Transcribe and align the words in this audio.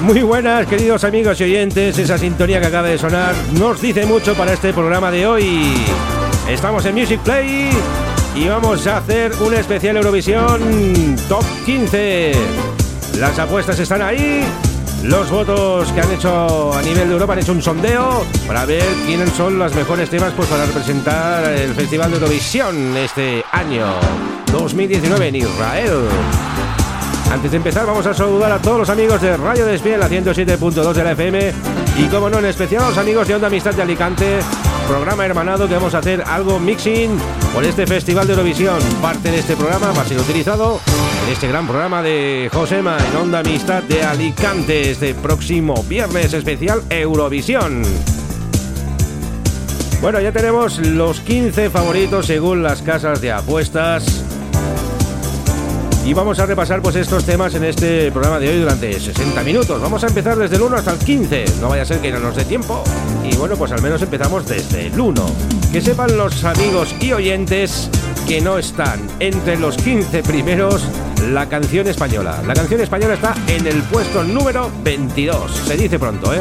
Muy 0.00 0.22
buenas, 0.22 0.66
queridos 0.66 1.04
amigos 1.04 1.38
y 1.40 1.44
oyentes. 1.44 1.98
Esa 1.98 2.16
sintonía 2.16 2.58
que 2.58 2.68
acaba 2.68 2.88
de 2.88 2.96
sonar 2.96 3.34
nos 3.52 3.82
dice 3.82 4.06
mucho 4.06 4.34
para 4.34 4.54
este 4.54 4.72
programa 4.72 5.10
de 5.10 5.26
hoy. 5.26 5.74
Estamos 6.48 6.86
en 6.86 6.94
Music 6.94 7.20
Play 7.20 7.68
y 8.34 8.48
vamos 8.48 8.86
a 8.86 8.96
hacer 8.96 9.32
un 9.40 9.52
especial 9.52 9.98
Eurovisión 9.98 11.16
Top 11.28 11.44
15. 11.66 12.32
Las 13.18 13.38
apuestas 13.38 13.78
están 13.78 14.00
ahí. 14.00 14.42
Los 15.02 15.30
votos 15.30 15.92
que 15.92 16.00
han 16.00 16.12
hecho 16.12 16.72
a 16.72 16.80
nivel 16.82 17.08
de 17.08 17.14
Europa 17.14 17.34
han 17.34 17.40
hecho 17.40 17.52
un 17.52 17.62
sondeo 17.62 18.24
para 18.46 18.64
ver 18.64 18.84
quiénes 19.04 19.30
son 19.30 19.58
los 19.58 19.74
mejores 19.74 20.08
temas 20.08 20.32
pues, 20.34 20.48
para 20.48 20.64
representar 20.64 21.44
el 21.52 21.74
Festival 21.74 22.10
de 22.10 22.16
Eurovisión 22.16 22.96
este 22.96 23.44
año 23.52 23.86
2019 24.50 25.28
en 25.28 25.36
Israel. 25.36 26.08
Antes 27.30 27.52
de 27.52 27.58
empezar 27.58 27.86
vamos 27.86 28.06
a 28.06 28.12
saludar 28.12 28.50
a 28.50 28.58
todos 28.58 28.78
los 28.78 28.90
amigos 28.90 29.22
de 29.22 29.36
Radio 29.36 29.64
Despiel, 29.64 30.00
la 30.00 30.08
107.2 30.08 30.92
de 30.92 31.04
la 31.04 31.12
FM 31.12 31.52
y 31.96 32.04
como 32.06 32.28
no 32.28 32.38
en 32.40 32.46
especial 32.46 32.82
a 32.82 32.88
los 32.88 32.98
amigos 32.98 33.28
de 33.28 33.36
Onda 33.36 33.46
Amistad 33.46 33.72
de 33.72 33.82
Alicante, 33.82 34.40
programa 34.88 35.24
hermanado 35.24 35.68
que 35.68 35.74
vamos 35.74 35.94
a 35.94 35.98
hacer 35.98 36.24
algo 36.26 36.58
mixing 36.58 37.16
por 37.54 37.64
este 37.64 37.86
Festival 37.86 38.26
de 38.26 38.32
Eurovisión. 38.32 38.78
Parte 39.00 39.30
de 39.30 39.38
este 39.38 39.54
programa 39.54 39.92
va 39.92 40.02
a 40.02 40.04
ser 40.04 40.18
utilizado 40.18 40.80
en 41.24 41.32
este 41.32 41.46
gran 41.46 41.68
programa 41.68 42.02
de 42.02 42.50
Josema 42.52 42.96
en 42.98 43.16
Onda 43.16 43.38
Amistad 43.38 43.84
de 43.84 44.02
Alicante 44.02 44.90
este 44.90 45.14
próximo 45.14 45.84
viernes 45.84 46.32
especial 46.32 46.82
Eurovisión. 46.90 47.82
Bueno, 50.02 50.20
ya 50.20 50.32
tenemos 50.32 50.78
los 50.78 51.20
15 51.20 51.70
favoritos 51.70 52.26
según 52.26 52.64
las 52.64 52.82
casas 52.82 53.20
de 53.20 53.30
apuestas 53.30 54.24
y 56.04 56.14
vamos 56.14 56.38
a 56.38 56.46
repasar 56.46 56.80
pues 56.80 56.96
estos 56.96 57.24
temas 57.24 57.54
en 57.54 57.64
este 57.64 58.10
programa 58.10 58.38
de 58.38 58.48
hoy 58.48 58.60
durante 58.60 58.98
60 58.98 59.42
minutos. 59.42 59.80
Vamos 59.80 60.02
a 60.02 60.06
empezar 60.06 60.36
desde 60.38 60.56
el 60.56 60.62
1 60.62 60.76
hasta 60.76 60.92
el 60.92 60.98
15, 60.98 61.44
no 61.60 61.68
vaya 61.68 61.82
a 61.82 61.84
ser 61.84 62.00
que 62.00 62.10
no 62.10 62.18
nos 62.18 62.36
dé 62.36 62.44
tiempo. 62.44 62.82
Y 63.24 63.36
bueno, 63.36 63.56
pues 63.56 63.72
al 63.72 63.82
menos 63.82 64.00
empezamos 64.02 64.46
desde 64.46 64.86
el 64.86 64.98
1. 64.98 65.26
Que 65.72 65.80
sepan 65.80 66.16
los 66.16 66.44
amigos 66.44 66.94
y 67.00 67.12
oyentes 67.12 67.90
que 68.26 68.40
no 68.40 68.58
están 68.58 69.00
entre 69.20 69.58
los 69.58 69.76
15 69.76 70.22
primeros 70.22 70.84
la 71.28 71.48
canción 71.48 71.86
española. 71.86 72.42
La 72.46 72.54
canción 72.54 72.80
española 72.80 73.14
está 73.14 73.34
en 73.46 73.66
el 73.66 73.82
puesto 73.82 74.24
número 74.24 74.70
22. 74.82 75.52
Se 75.66 75.76
dice 75.76 75.98
pronto, 75.98 76.34
¿eh? 76.34 76.40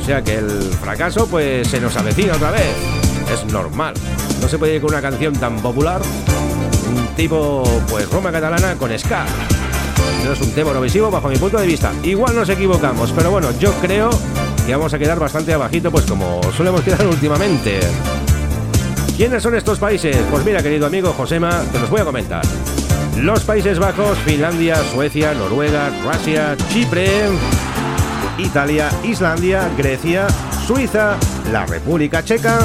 O 0.00 0.04
sea 0.04 0.22
que 0.22 0.34
el 0.36 0.50
fracaso 0.80 1.26
pues 1.26 1.68
se 1.68 1.80
nos 1.80 1.96
avecina 1.96 2.34
otra 2.34 2.50
vez. 2.50 2.76
Es 3.32 3.44
normal. 3.50 3.94
No 4.42 4.48
se 4.48 4.58
puede 4.58 4.74
ir 4.74 4.82
con 4.82 4.90
una 4.90 5.00
canción 5.00 5.32
tan 5.34 5.56
popular 5.60 6.02
tipo 7.16 7.62
pues 7.88 8.10
Roma 8.10 8.30
catalana 8.32 8.74
con 8.74 8.96
ska. 8.98 9.24
No 10.24 10.32
es 10.32 10.40
un 10.40 10.50
tema 10.52 10.70
eurovisivo 10.70 11.10
bajo 11.10 11.28
mi 11.28 11.36
punto 11.36 11.58
de 11.58 11.66
vista. 11.66 11.92
Igual 12.02 12.34
nos 12.34 12.48
equivocamos, 12.48 13.12
pero 13.12 13.30
bueno, 13.30 13.50
yo 13.58 13.72
creo 13.74 14.10
que 14.66 14.74
vamos 14.74 14.92
a 14.94 14.98
quedar 14.98 15.18
bastante 15.18 15.52
abajito, 15.52 15.90
pues 15.90 16.06
como 16.06 16.40
solemos 16.56 16.82
quedar 16.82 17.06
últimamente. 17.06 17.80
¿Quiénes 19.16 19.42
son 19.42 19.54
estos 19.54 19.78
países? 19.78 20.16
Pues 20.30 20.44
mira, 20.44 20.62
querido 20.62 20.86
amigo 20.86 21.12
Josema, 21.12 21.62
te 21.70 21.78
los 21.78 21.88
voy 21.90 22.00
a 22.00 22.04
comentar. 22.04 22.42
Los 23.16 23.44
Países 23.44 23.78
Bajos, 23.78 24.18
Finlandia, 24.18 24.76
Suecia, 24.92 25.34
Noruega, 25.34 25.90
Rusia, 26.04 26.56
Chipre, 26.70 27.08
Italia, 28.38 28.90
Islandia, 29.04 29.70
Grecia, 29.78 30.26
Suiza, 30.66 31.16
la 31.52 31.64
República 31.64 32.24
Checa, 32.24 32.58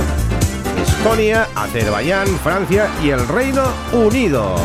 Estonia, 0.82 1.48
Azerbaiyán, 1.56 2.28
Francia 2.40 2.90
y 3.04 3.10
el 3.10 3.28
Reino 3.28 3.64
Unido. 3.92 4.56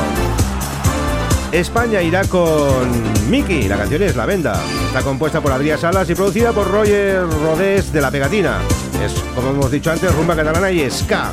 España 1.51 2.03
irá 2.03 2.25
con 2.25 3.31
Mickey, 3.31 3.69
la 3.69 3.77
canción 3.77 4.03
es 4.03 4.15
La 4.15 4.27
Venda. 4.27 4.61
Está 4.87 5.03
compuesta 5.03 5.41
por 5.41 5.53
Adrián 5.53 5.79
Salas 5.79 6.09
y 6.11 6.15
producida 6.15 6.53
por 6.53 6.71
Roger 6.71 7.23
Rodés 7.29 7.93
de 7.93 8.01
La 8.01 8.11
Pegatina. 8.11 8.59
Es, 9.05 9.13
como 9.35 9.51
hemos 9.51 9.71
dicho 9.71 9.91
antes, 9.91 10.15
rumba 10.15 10.37
catalana 10.37 10.71
y 10.71 10.89
ska. 10.91 11.33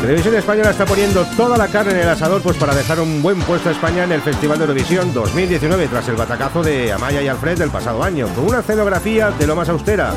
Televisión 0.00 0.34
Española 0.36 0.70
está 0.70 0.84
poniendo 0.84 1.24
toda 1.36 1.56
la 1.56 1.68
carne 1.68 1.92
en 1.92 1.98
el 2.00 2.08
asador 2.08 2.42
pues 2.42 2.56
para 2.56 2.74
dejar 2.74 3.00
un 3.00 3.22
buen 3.22 3.40
puesto 3.40 3.68
a 3.68 3.72
España 3.72 4.04
en 4.04 4.12
el 4.12 4.20
Festival 4.20 4.58
de 4.58 4.64
Eurovisión 4.64 5.12
2019 5.12 5.88
tras 5.88 6.08
el 6.08 6.16
batacazo 6.16 6.62
de 6.62 6.92
Amaya 6.92 7.22
y 7.22 7.28
Alfred 7.28 7.58
del 7.58 7.70
pasado 7.70 8.02
año, 8.02 8.28
con 8.28 8.46
una 8.46 8.60
escenografía 8.60 9.30
de 9.30 9.46
lo 9.46 9.56
más 9.56 9.68
austera, 9.68 10.12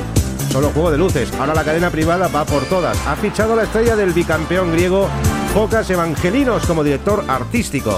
solo 0.51 0.69
juego 0.71 0.91
de 0.91 0.97
luces. 0.97 1.31
Ahora 1.39 1.53
la 1.53 1.63
cadena 1.63 1.89
privada 1.89 2.27
va 2.27 2.45
por 2.45 2.63
todas. 2.65 2.97
Ha 3.07 3.15
fichado 3.15 3.55
la 3.55 3.63
estrella 3.63 3.95
del 3.95 4.13
bicampeón 4.13 4.71
griego 4.71 5.07
Focas 5.53 5.89
Evangelinos 5.89 6.65
como 6.65 6.83
director 6.83 7.23
artístico. 7.27 7.97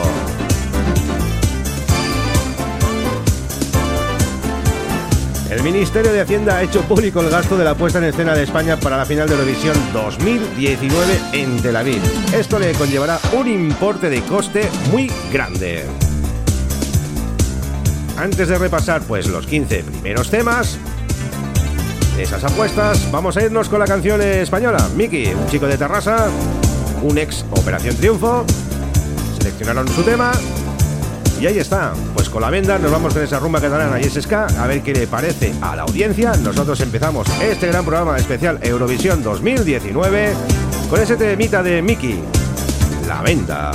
El 5.52 5.64
Ministerio 5.64 6.14
de 6.14 6.22
Hacienda 6.22 6.58
ha 6.58 6.64
hecho 6.64 6.82
público 6.84 7.20
el 7.20 7.30
gasto 7.30 7.58
de 7.58 7.66
la 7.66 7.76
puesta 7.76 8.00
en 8.00 8.06
escena 8.06 8.34
de 8.34 8.44
España 8.44 8.78
para 8.78 8.96
la 8.96 9.06
final 9.06 9.28
de 9.28 9.36
Eurovisión 9.36 9.76
2019 9.92 11.20
en 11.34 11.62
Tel 11.62 11.76
Aviv. 11.76 12.02
Esto 12.34 12.58
le 12.58 12.72
conllevará 12.72 13.20
un 13.34 13.50
importe 13.50 14.10
de 14.10 14.22
coste 14.22 14.70
muy 14.92 15.12
grande. 15.32 15.84
Antes 18.18 18.48
de 18.48 18.58
repasar 18.58 19.02
pues 19.02 19.28
los 19.28 19.46
15 19.46 19.84
primeros 19.84 20.30
temas, 20.30 20.80
esas 22.22 22.44
apuestas, 22.44 23.12
vamos 23.12 23.36
a 23.36 23.44
irnos 23.44 23.68
con 23.68 23.80
la 23.80 23.86
canción 23.86 24.22
española. 24.22 24.88
Miki, 24.96 25.28
un 25.34 25.48
chico 25.48 25.66
de 25.66 25.78
Terrassa, 25.78 26.30
un 27.02 27.18
ex 27.18 27.44
Operación 27.52 27.96
Triunfo, 27.96 28.46
seleccionaron 29.38 29.88
su 29.88 30.04
tema 30.04 30.32
y 31.40 31.48
ahí 31.48 31.58
está. 31.58 31.94
Pues 32.14 32.30
con 32.30 32.42
la 32.42 32.52
venda 32.52 32.78
nos 32.78 32.92
vamos 32.92 33.14
con 33.14 33.24
esa 33.24 33.40
rumba 33.40 33.60
catalana 33.60 34.00
y 34.00 34.04
ese 34.04 34.22
ska 34.22 34.46
a 34.46 34.68
ver 34.68 34.84
qué 34.84 34.94
le 34.94 35.08
parece 35.08 35.54
a 35.62 35.76
la 35.76 35.82
audiencia. 35.82 36.34
Nosotros 36.34 36.80
empezamos 36.82 37.28
este 37.42 37.68
gran 37.68 37.84
programa 37.84 38.18
especial 38.18 38.60
Eurovisión 38.62 39.24
2019 39.24 40.34
con 40.90 41.00
ese 41.00 41.18
temita 41.18 41.64
de 41.64 41.82
Miki, 41.82 42.20
La 43.08 43.22
Venda. 43.24 43.72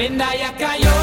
Venda 0.00 0.34
ya 0.34 0.50
cayó. 0.56 0.99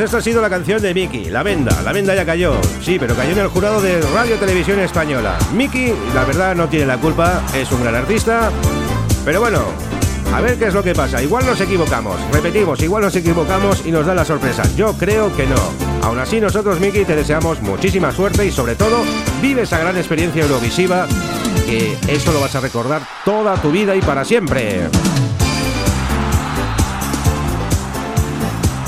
Amigos, 0.00 0.14
esta 0.14 0.18
ha 0.18 0.22
sido 0.22 0.40
la 0.40 0.48
canción 0.48 0.80
de 0.80 0.94
Miki, 0.94 1.26
La 1.26 1.42
Venda. 1.42 1.82
La 1.82 1.92
Venda 1.92 2.14
ya 2.14 2.24
cayó, 2.24 2.58
sí, 2.80 2.96
pero 2.98 3.14
cayó 3.14 3.32
en 3.32 3.38
el 3.40 3.48
jurado 3.48 3.82
de 3.82 4.00
Radio 4.00 4.36
Televisión 4.36 4.80
Española. 4.80 5.36
Miki, 5.52 5.92
la 6.14 6.24
verdad, 6.24 6.56
no 6.56 6.70
tiene 6.70 6.86
la 6.86 6.96
culpa, 6.96 7.42
es 7.54 7.70
un 7.70 7.82
gran 7.82 7.94
artista. 7.96 8.50
Pero 9.26 9.40
bueno, 9.40 9.62
a 10.32 10.40
ver 10.40 10.58
qué 10.58 10.68
es 10.68 10.74
lo 10.74 10.82
que 10.82 10.94
pasa. 10.94 11.22
Igual 11.22 11.44
nos 11.44 11.60
equivocamos, 11.60 12.16
repetimos, 12.32 12.80
igual 12.82 13.02
nos 13.02 13.14
equivocamos 13.14 13.84
y 13.84 13.92
nos 13.92 14.06
da 14.06 14.14
la 14.14 14.24
sorpresa. 14.24 14.62
Yo 14.74 14.94
creo 14.94 15.36
que 15.36 15.46
no. 15.46 15.56
Aún 16.02 16.18
así, 16.18 16.40
nosotros, 16.40 16.80
Miki, 16.80 17.04
te 17.04 17.14
deseamos 17.14 17.60
muchísima 17.60 18.10
suerte 18.10 18.46
y 18.46 18.50
sobre 18.50 18.76
todo, 18.76 19.02
vive 19.42 19.62
esa 19.62 19.80
gran 19.80 19.98
experiencia 19.98 20.42
eurovisiva 20.44 21.06
que 21.66 21.98
eso 22.08 22.32
lo 22.32 22.40
vas 22.40 22.54
a 22.54 22.60
recordar 22.60 23.02
toda 23.26 23.54
tu 23.56 23.70
vida 23.70 23.94
y 23.94 24.00
para 24.00 24.24
siempre. 24.24 24.88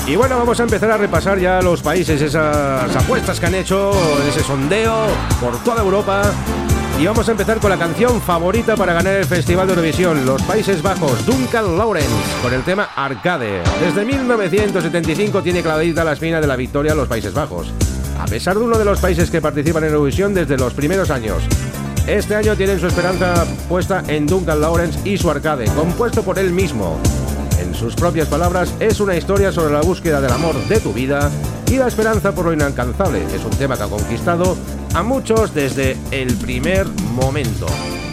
Y 0.05 0.17
bueno, 0.17 0.37
vamos 0.37 0.59
a 0.59 0.63
empezar 0.63 0.91
a 0.91 0.97
repasar 0.97 1.39
ya 1.39 1.61
los 1.61 1.81
países, 1.81 2.21
esas 2.21 2.93
apuestas 2.93 3.39
que 3.39 3.45
han 3.45 3.55
hecho, 3.55 3.91
ese 4.27 4.41
sondeo 4.41 5.05
por 5.39 5.57
toda 5.63 5.81
Europa. 5.81 6.23
Y 6.99 7.05
vamos 7.05 7.27
a 7.29 7.31
empezar 7.31 7.59
con 7.59 7.69
la 7.69 7.77
canción 7.77 8.21
favorita 8.21 8.75
para 8.75 8.93
ganar 8.93 9.15
el 9.15 9.25
Festival 9.25 9.65
de 9.65 9.73
Eurovisión, 9.73 10.25
Los 10.25 10.41
Países 10.43 10.81
Bajos, 10.81 11.25
Duncan 11.25 11.77
Lawrence, 11.77 12.11
con 12.41 12.53
el 12.53 12.63
tema 12.63 12.89
Arcade. 12.95 13.61
Desde 13.79 14.03
1975 14.03 15.41
tiene 15.41 15.63
clavadita 15.63 16.03
la 16.03 16.13
espina 16.13 16.41
de 16.41 16.47
la 16.47 16.57
victoria 16.57 16.93
los 16.93 17.07
Países 17.07 17.33
Bajos, 17.33 17.71
a 18.19 18.25
pesar 18.25 18.57
de 18.57 18.63
uno 18.63 18.77
de 18.77 18.85
los 18.85 18.99
países 18.99 19.31
que 19.31 19.41
participan 19.41 19.85
en 19.85 19.93
Eurovisión 19.93 20.33
desde 20.33 20.57
los 20.57 20.73
primeros 20.73 21.11
años. 21.11 21.43
Este 22.05 22.35
año 22.35 22.57
tienen 22.57 22.79
su 22.79 22.87
esperanza 22.87 23.45
puesta 23.69 24.03
en 24.07 24.27
Duncan 24.27 24.59
Lawrence 24.59 24.99
y 25.09 25.17
su 25.17 25.31
Arcade, 25.31 25.65
compuesto 25.73 26.23
por 26.23 26.37
él 26.37 26.51
mismo 26.51 26.99
en 27.63 27.73
sus 27.73 27.95
propias 27.95 28.27
palabras, 28.27 28.73
es 28.79 28.99
una 28.99 29.15
historia 29.15 29.51
sobre 29.51 29.73
la 29.73 29.81
búsqueda 29.81 30.19
del 30.21 30.31
amor 30.31 30.55
de 30.67 30.79
tu 30.79 30.93
vida 30.93 31.31
y 31.71 31.77
la 31.77 31.87
esperanza 31.87 32.33
por 32.33 32.45
lo 32.45 32.53
inalcanzable. 32.53 33.23
Es 33.33 33.43
un 33.43 33.51
tema 33.51 33.77
que 33.77 33.83
ha 33.83 33.87
conquistado 33.87 34.57
a 34.93 35.01
muchos 35.01 35.53
desde 35.53 35.97
el 36.11 36.35
primer 36.35 36.87
momento. 37.15 37.65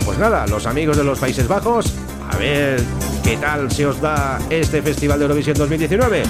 Pues 0.05 0.19
nada, 0.19 0.47
los 0.47 0.67
amigos 0.67 0.97
de 0.97 1.05
los 1.05 1.19
Países 1.19 1.49
Bajos, 1.49 1.93
a 2.31 2.37
ver 2.37 2.81
qué 3.25 3.37
tal 3.37 3.71
se 3.71 3.87
os 3.87 4.01
da 4.01 4.39
este 4.51 4.83
Festival 4.83 5.19
de 5.19 5.25
Eurovisión 5.25 5.57
2019. 5.57 6.23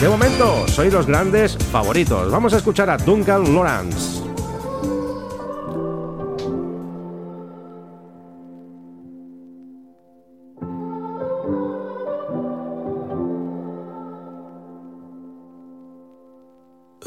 De 0.00 0.08
momento, 0.08 0.66
sois 0.68 0.92
los 0.92 1.06
grandes 1.06 1.58
favoritos. 1.70 2.30
Vamos 2.30 2.54
a 2.54 2.58
escuchar 2.58 2.88
a 2.90 2.96
Duncan 2.96 3.54
Lawrence. 3.54 4.17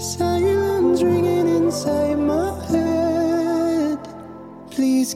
Silence 0.00 1.02
ringing 1.02 1.46
inside 1.46 2.18
my 2.18 2.58
head. 2.68 3.98
Please 4.70 5.12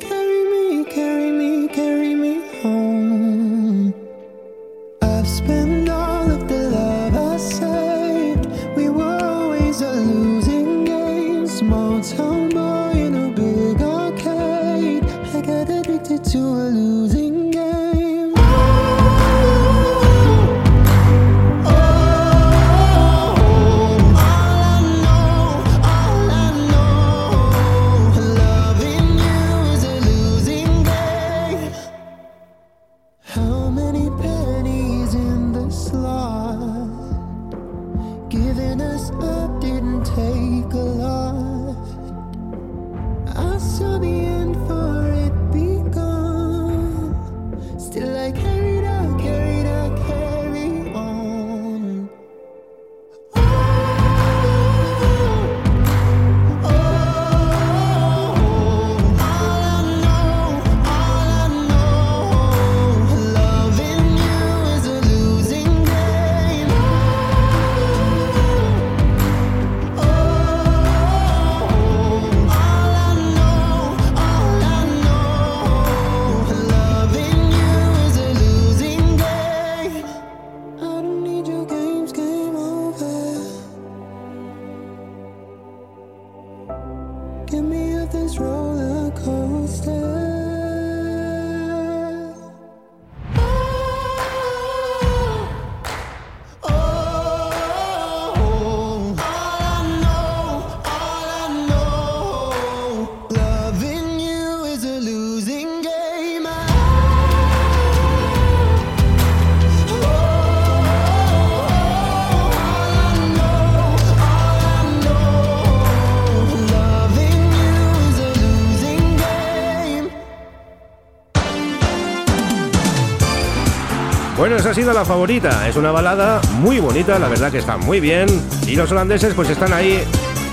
ha 124.66 124.74
sido 124.74 124.92
la 124.92 125.04
favorita. 125.04 125.68
Es 125.68 125.76
una 125.76 125.90
balada 125.90 126.40
muy 126.60 126.78
bonita, 126.80 127.18
la 127.18 127.28
verdad 127.28 127.50
que 127.50 127.58
está 127.58 127.76
muy 127.76 128.00
bien. 128.00 128.26
Y 128.66 128.76
los 128.76 128.90
holandeses 128.92 129.34
pues 129.34 129.50
están 129.50 129.72
ahí 129.72 130.02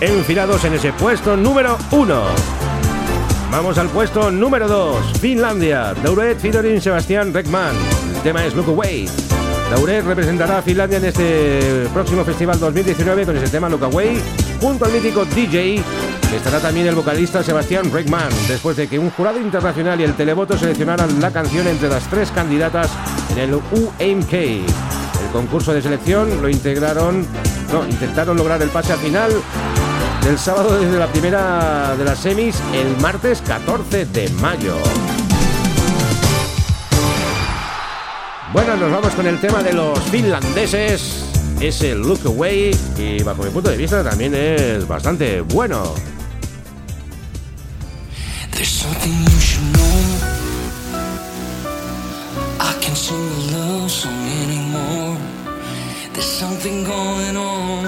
enfilados 0.01 0.63
en 0.65 0.73
ese 0.73 0.91
puesto 0.93 1.37
número 1.37 1.77
uno. 1.91 2.23
Vamos 3.51 3.77
al 3.77 3.89
puesto 3.89 4.31
número 4.31 4.67
2, 4.67 5.19
Finlandia, 5.19 5.93
Dauret 6.03 6.39
featuring 6.39 6.81
Sebastián 6.81 7.33
Reckman. 7.33 7.75
El 8.15 8.21
tema 8.21 8.45
es 8.45 8.55
Look 8.55 8.69
Away. 8.69 9.07
Dauret 9.69 10.03
representará 10.03 10.57
a 10.57 10.61
Finlandia 10.61 10.97
en 10.97 11.05
este 11.05 11.87
próximo 11.93 12.25
festival 12.25 12.59
2019 12.59 13.25
con 13.25 13.37
ese 13.37 13.49
tema 13.49 13.69
Look 13.69 13.83
Away, 13.83 14.21
junto 14.59 14.85
al 14.85 14.91
mítico 14.91 15.25
DJ, 15.25 15.81
estará 16.35 16.59
también 16.59 16.87
el 16.87 16.95
vocalista 16.95 17.43
Sebastián 17.43 17.91
Reckman, 17.91 18.29
después 18.47 18.77
de 18.77 18.87
que 18.87 18.99
un 18.99 19.09
jurado 19.11 19.39
internacional 19.39 19.99
y 19.99 20.03
el 20.03 20.15
televoto 20.15 20.57
seleccionaran 20.57 21.21
la 21.21 21.31
canción 21.31 21.67
entre 21.67 21.89
las 21.89 22.07
tres 22.09 22.31
candidatas 22.31 22.89
en 23.31 23.37
el 23.39 23.53
UMK. 23.55 24.33
El 24.33 25.31
concurso 25.31 25.73
de 25.73 25.81
selección 25.81 26.41
lo 26.41 26.49
integraron, 26.49 27.25
no, 27.71 27.87
intentaron 27.87 28.37
lograr 28.37 28.61
el 28.61 28.69
pase 28.69 28.93
a 28.93 28.97
final 28.97 29.31
del 30.23 30.37
sábado 30.37 30.79
desde 30.79 30.97
la 30.99 31.07
primera 31.07 31.95
de 31.97 32.05
las 32.05 32.19
semis 32.19 32.61
el 32.73 32.97
martes 33.01 33.41
14 33.41 34.05
de 34.05 34.29
mayo. 34.41 34.75
Bueno, 38.53 38.75
nos 38.75 38.91
vamos 38.91 39.13
con 39.13 39.25
el 39.27 39.39
tema 39.39 39.63
de 39.63 39.73
los 39.73 39.99
finlandeses. 40.09 41.25
Ese 41.59 41.95
Look 41.95 42.25
Away 42.25 42.75
y 42.97 43.23
bajo 43.23 43.43
mi 43.43 43.49
punto 43.51 43.69
de 43.69 43.77
vista 43.77 44.03
también 44.03 44.33
es 44.35 44.87
bastante 44.87 45.41
bueno. 45.41 45.93
Something 56.61 56.83
going 56.83 57.37
on. 57.37 57.85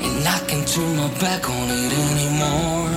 And 0.00 0.26
I 0.26 0.38
can't 0.48 0.66
turn 0.66 0.96
my 0.96 1.08
back 1.20 1.48
on 1.48 1.68
it 1.70 1.92
anymore. 2.10 2.90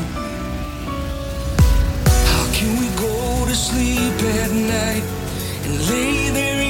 How 2.31 2.45
can 2.55 2.71
we 2.79 2.87
go 2.97 3.45
to 3.45 3.55
sleep 3.55 4.17
at 4.37 4.51
night 4.51 5.03
and 5.65 5.89
lay 5.89 6.29
there 6.29 6.68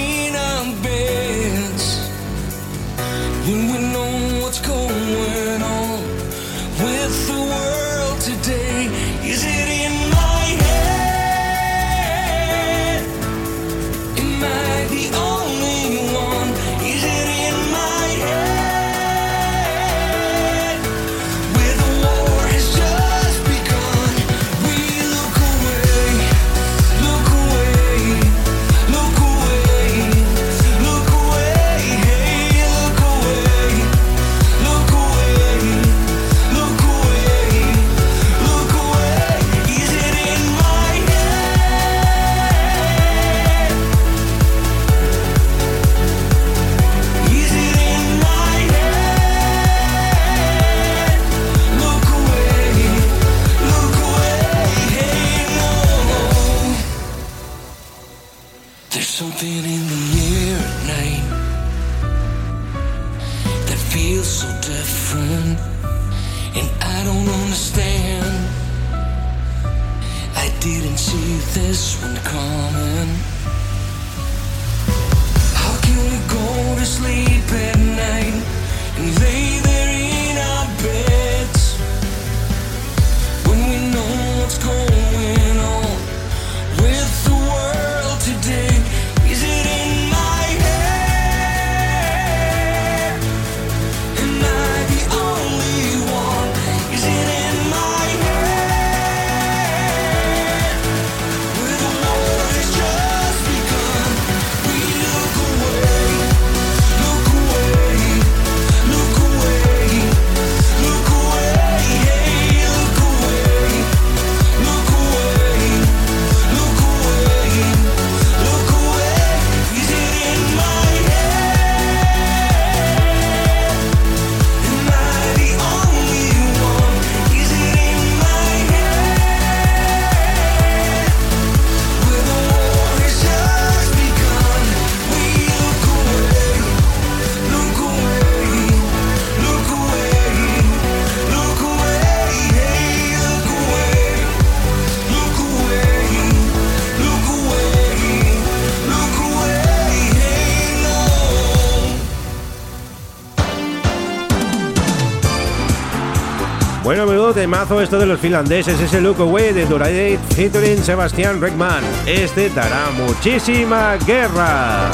menudo 157.29 157.41
temazo 157.41 157.81
esto 157.81 157.99
de 157.99 158.05
los 158.05 158.19
finlandeses, 158.19 158.79
ese 158.79 159.01
Look 159.01 159.19
Away 159.19 159.53
de 159.53 159.65
Durade 159.65 160.17
featuring 160.35 160.81
Sebastián 160.83 161.39
Reckman. 161.41 161.83
Este 162.05 162.49
dará 162.49 162.89
muchísima 162.91 163.97
guerra. 163.97 164.89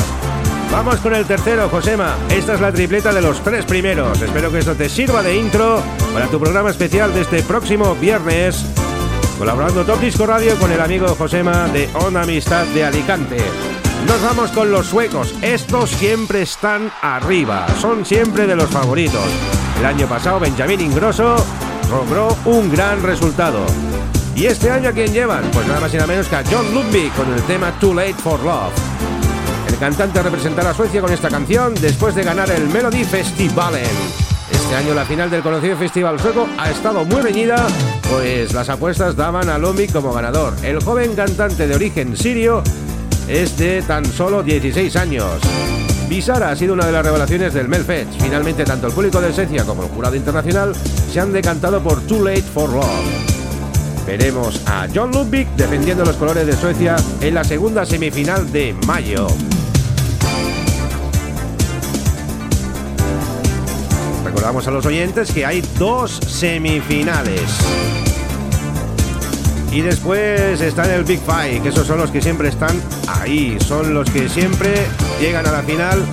Vamos 0.71 0.97
con 0.97 1.13
el 1.15 1.25
tercero, 1.25 1.69
Josema. 1.69 2.15
Esta 2.29 2.55
es 2.55 2.61
la 2.61 2.71
tripleta 2.71 3.13
de 3.13 3.21
los 3.21 3.41
tres 3.43 3.63
primeros. 3.65 4.21
Espero 4.21 4.51
que 4.51 4.59
esto 4.59 4.75
te 4.75 4.89
sirva 4.89 5.21
de 5.21 5.37
intro 5.37 5.81
para 6.13 6.27
tu 6.27 6.39
programa 6.39 6.71
especial 6.71 7.13
de 7.13 7.21
este 7.21 7.43
próximo 7.43 7.95
viernes. 7.95 8.65
Colaborando 9.37 9.85
Top 9.85 9.99
Disco 9.99 10.25
Radio 10.25 10.55
con 10.55 10.71
el 10.71 10.81
amigo 10.81 11.07
Josema 11.15 11.67
de 11.67 11.87
Onda 11.93 12.23
Amistad 12.23 12.65
de 12.67 12.85
Alicante. 12.85 13.37
Nos 14.07 14.21
vamos 14.21 14.51
con 14.51 14.71
los 14.71 14.87
suecos. 14.87 15.33
Estos 15.41 15.89
siempre 15.91 16.41
están 16.41 16.91
arriba. 17.01 17.65
Son 17.79 18.05
siempre 18.05 18.47
de 18.47 18.55
los 18.55 18.69
favoritos. 18.69 19.25
El 19.79 19.85
año 19.85 20.07
pasado 20.07 20.39
Benjamín 20.39 20.81
Ingrosso 20.81 21.35
logró 21.89 22.35
un 22.45 22.71
gran 22.71 23.01
resultado. 23.03 23.59
¿Y 24.35 24.45
este 24.45 24.69
año 24.69 24.89
a 24.89 24.91
quién 24.91 25.13
llevan? 25.13 25.43
Pues 25.51 25.67
nada 25.67 25.79
más 25.79 25.93
y 25.93 25.97
nada 25.97 26.07
menos 26.07 26.27
que 26.27 26.35
a 26.35 26.43
John 26.49 26.73
Ludwig 26.73 27.11
con 27.13 27.33
el 27.33 27.41
tema 27.43 27.71
Too 27.79 27.93
Late 27.93 28.15
for 28.15 28.39
Love. 28.41 28.73
El 29.69 29.77
cantante 29.77 30.21
representará 30.21 30.71
a 30.71 30.73
Suecia 30.73 31.01
con 31.01 31.11
esta 31.11 31.29
canción 31.29 31.73
después 31.75 32.15
de 32.15 32.23
ganar 32.23 32.49
el 32.51 32.67
Melody 32.69 33.03
Festivalen. 33.03 33.85
Este 34.51 34.75
año 34.75 34.93
la 34.93 35.05
final 35.05 35.29
del 35.29 35.41
conocido 35.41 35.77
festival 35.77 36.19
sueco 36.19 36.47
ha 36.57 36.69
estado 36.69 37.05
muy 37.05 37.21
reñida, 37.21 37.65
pues 38.09 38.53
las 38.53 38.69
apuestas 38.69 39.15
daban 39.15 39.49
a 39.49 39.57
Ludwig 39.57 39.91
como 39.91 40.13
ganador. 40.13 40.53
El 40.63 40.83
joven 40.83 41.15
cantante 41.15 41.67
de 41.67 41.75
origen 41.75 42.15
sirio 42.17 42.63
es 43.27 43.57
de 43.57 43.81
tan 43.81 44.05
solo 44.05 44.43
16 44.43 44.95
años. 44.95 45.39
Visara 46.07 46.51
ha 46.51 46.55
sido 46.55 46.74
una 46.74 46.85
de 46.85 46.91
las 46.91 47.03
revelaciones 47.03 47.53
del 47.53 47.67
Melfest. 47.67 48.21
Finalmente, 48.21 48.63
tanto 48.63 48.88
el 48.88 48.93
público 48.93 49.19
de 49.19 49.33
Suecia 49.33 49.63
como 49.63 49.83
el 49.83 49.89
jurado 49.89 50.15
internacional 50.15 50.74
se 51.12 51.19
han 51.19 51.33
decantado 51.33 51.81
por 51.81 52.01
Too 52.01 52.24
Late 52.24 52.43
for 52.43 52.69
Love. 52.69 54.05
veremos 54.05 54.62
a 54.67 54.88
John 54.93 55.12
Ludwig 55.12 55.47
defendiendo 55.55 56.05
los 56.05 56.15
colores 56.15 56.45
de 56.45 56.53
Suecia 56.53 56.95
en 57.21 57.33
la 57.33 57.43
segunda 57.43 57.85
semifinal 57.85 58.51
de 58.51 58.75
mayo. 58.85 59.27
Recordamos 64.24 64.67
a 64.67 64.71
los 64.71 64.85
oyentes 64.85 65.31
que 65.31 65.45
hay 65.45 65.62
dos 65.79 66.19
semifinales. 66.27 67.41
Y 69.71 69.81
después 69.81 70.62
están 70.62 70.89
el 70.91 71.03
Big 71.03 71.19
Five, 71.19 71.62
que 71.62 71.69
esos 71.69 71.88
son 71.88 71.97
los 71.97 72.12
que 72.12 72.21
siempre 72.21 72.50
están 72.50 72.79
ahí, 73.07 73.57
son 73.59 73.93
los 73.93 74.09
que 74.09 74.29
siempre 74.29 74.85
llegan 75.19 75.45
a 75.48 75.51
la 75.51 75.63
final 75.63 76.03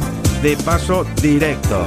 de 0.42 0.56
paso 0.58 1.04
directo. 1.20 1.84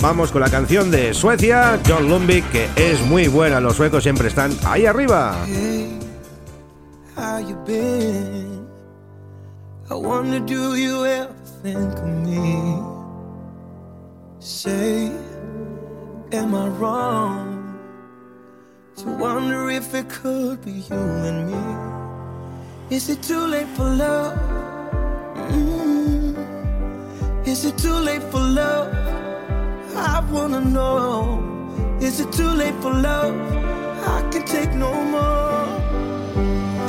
Vamos 0.00 0.30
con 0.30 0.42
la 0.42 0.50
canción 0.50 0.90
de 0.90 1.14
Suecia, 1.14 1.80
John 1.86 2.08
Lundvik, 2.08 2.44
que 2.50 2.68
es 2.76 3.00
muy 3.06 3.28
buena, 3.28 3.60
los 3.60 3.76
suecos 3.76 4.02
siempre 4.02 4.28
están 4.28 4.52
ahí 4.64 4.86
arriba. 4.86 5.36
Say, 14.40 15.10
am 16.32 16.54
I 16.54 16.68
wrong 16.78 17.78
to 18.96 19.08
wonder 19.08 19.70
if 19.70 19.94
it 19.94 20.06
could 20.10 20.62
be 20.62 20.72
you 20.72 20.96
and 20.96 21.46
me? 21.50 22.94
Is 22.94 23.08
it 23.08 23.22
too 23.22 23.46
late 23.46 23.68
for 23.68 23.88
love? 23.88 24.53
Is 27.54 27.64
it 27.64 27.78
too 27.78 27.94
late 27.94 28.24
for 28.32 28.40
love? 28.40 28.92
I 29.94 30.18
wanna 30.28 30.60
know. 30.60 31.38
Is 32.00 32.18
it 32.18 32.32
too 32.32 32.50
late 32.50 32.74
for 32.82 32.92
love? 32.92 33.36
I 34.16 34.28
can 34.32 34.44
take 34.44 34.72
no 34.72 34.92
more. 35.14 35.68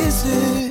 Is 0.01 0.25
it? 0.25 0.64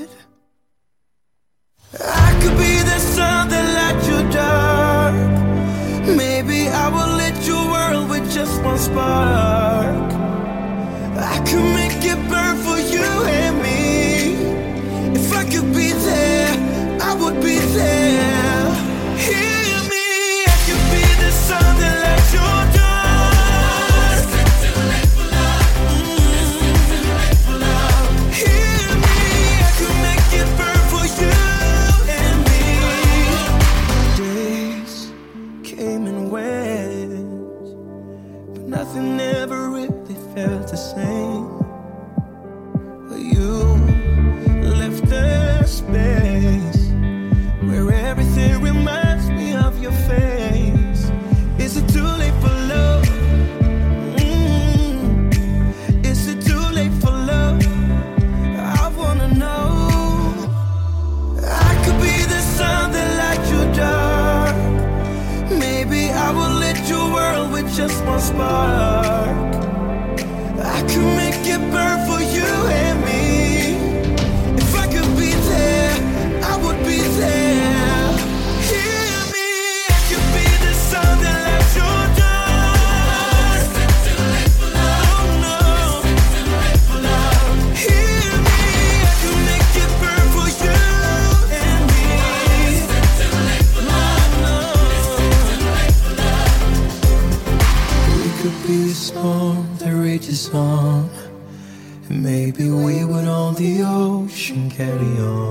Carry 104.84 105.18
on. 105.18 105.43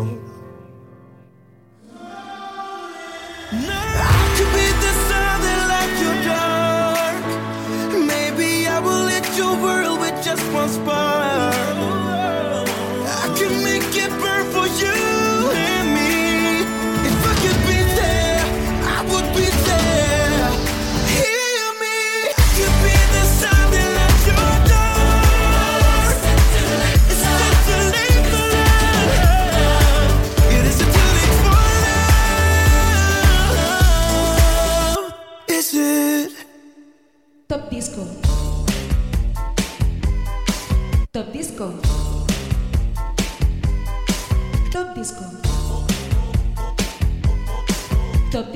Top. 48.34 48.48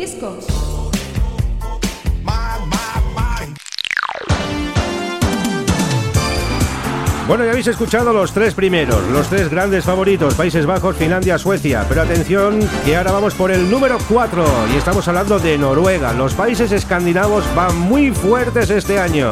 Bueno, 7.27 7.43
ya 7.43 7.51
habéis 7.51 7.67
escuchado 7.67 8.11
los 8.11 8.31
tres 8.31 8.55
primeros, 8.55 9.07
los 9.11 9.27
tres 9.27 9.49
grandes 9.49 9.83
favoritos, 9.83 10.33
Países 10.33 10.65
Bajos, 10.65 10.95
Finlandia, 10.95 11.37
Suecia. 11.37 11.85
Pero 11.87 12.01
atención, 12.01 12.59
que 12.85 12.97
ahora 12.97 13.11
vamos 13.11 13.35
por 13.35 13.51
el 13.51 13.69
número 13.69 13.99
4 14.09 14.43
y 14.73 14.77
estamos 14.77 15.07
hablando 15.09 15.37
de 15.37 15.59
Noruega. 15.59 16.11
Los 16.13 16.33
países 16.33 16.71
escandinavos 16.71 17.43
van 17.53 17.77
muy 17.77 18.09
fuertes 18.09 18.71
este 18.71 18.97
año. 18.97 19.31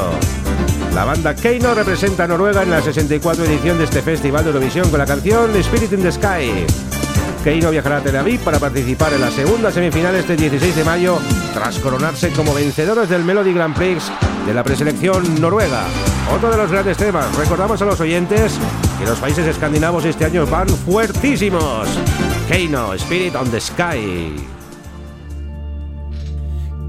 La 0.94 1.06
banda 1.06 1.36
Keino 1.36 1.74
representa 1.74 2.26
a 2.26 2.28
Noruega 2.28 2.62
en 2.62 2.70
la 2.70 2.84
64 2.84 3.46
edición 3.46 3.80
de 3.80 3.86
este 3.86 4.04
festival 4.04 4.44
de 4.44 4.52
Eurovisión 4.52 4.92
con 4.92 5.00
la 5.00 5.08
canción 5.08 5.56
Spirit 5.56 5.94
in 5.94 6.04
the 6.04 6.12
Sky. 6.12 6.95
Keino 7.46 7.70
viajará 7.70 7.98
a 7.98 8.02
Tel 8.02 8.16
Aviv 8.16 8.40
para 8.40 8.58
participar 8.58 9.14
en 9.14 9.22
la 9.22 9.30
segunda 9.30 9.72
semifinal 9.72 10.16
este 10.16 10.36
16 10.36 10.78
de 10.78 10.84
mayo, 10.84 11.20
tras 11.54 11.78
coronarse 11.78 12.32
como 12.32 12.56
vencedores 12.56 13.08
del 13.08 13.24
Melody 13.24 13.54
Grand 13.54 13.76
Prix 13.76 14.12
de 14.48 14.52
la 14.52 14.64
preselección 14.64 15.40
noruega. 15.40 15.84
Otro 16.34 16.50
de 16.50 16.58
los 16.58 16.72
grandes 16.72 16.98
temas, 16.98 17.36
recordamos 17.36 17.80
a 17.84 17.86
los 17.86 18.00
oyentes 18.00 18.58
que 18.98 19.06
los 19.06 19.20
países 19.20 19.46
escandinavos 19.46 20.06
este 20.06 20.26
año 20.26 20.48
van 20.48 20.68
fuertísimos. 20.68 21.88
Keino, 22.48 22.96
Spirit 22.96 23.36
on 23.36 23.52
the 23.52 23.62
Sky. 23.62 24.34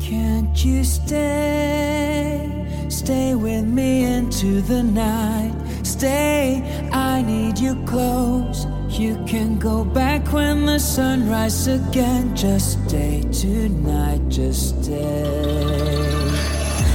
Can't 0.01 0.57
you 0.64 0.83
stay? 0.83 2.40
Stay 2.88 3.35
with 3.35 3.64
me 3.64 4.07
into 4.07 4.62
the 4.62 4.83
night. 4.83 5.53
Stay, 5.83 6.62
I 6.95 7.23
need 7.23 7.59
you 7.59 7.75
close. 7.85 8.66
You 8.99 9.23
can 9.27 9.59
go 9.59 9.85
back 9.85 10.33
when 10.33 10.65
the 10.65 10.79
sun 10.79 11.29
rises 11.29 11.69
again. 11.69 12.35
Just 12.35 12.83
stay 12.89 13.21
tonight, 13.31 14.27
just 14.31 14.83
stay. 14.83 16.31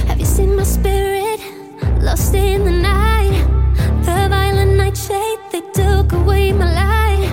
Have 0.08 0.18
you 0.18 0.26
seen 0.26 0.56
my 0.56 0.64
spirit 0.64 1.38
lost 2.00 2.34
in 2.34 2.64
the 2.64 2.72
night? 2.72 3.46
The 4.04 4.26
violent 4.28 4.76
nightshade, 4.76 5.38
they 5.52 5.60
took 5.72 6.10
away 6.12 6.52
my 6.52 6.74
light. 6.74 7.30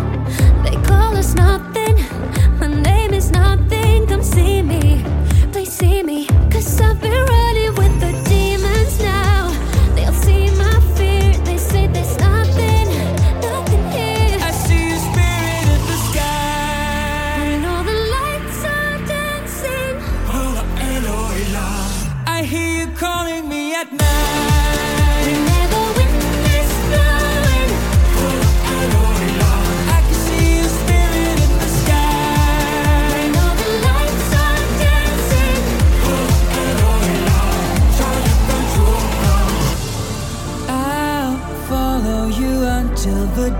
They 0.63 0.75
call 0.87 1.17
us 1.17 1.33
nothing, 1.33 1.95
my 2.59 2.67
name 2.67 3.15
is 3.15 3.31
nothing. 3.31 4.05
Come 4.05 4.21
see 4.21 4.61
me, 4.61 5.03
please 5.51 5.73
see 5.73 6.03
me. 6.03 6.27
Cause 6.51 6.79
I've 6.79 7.01
been 7.01 7.38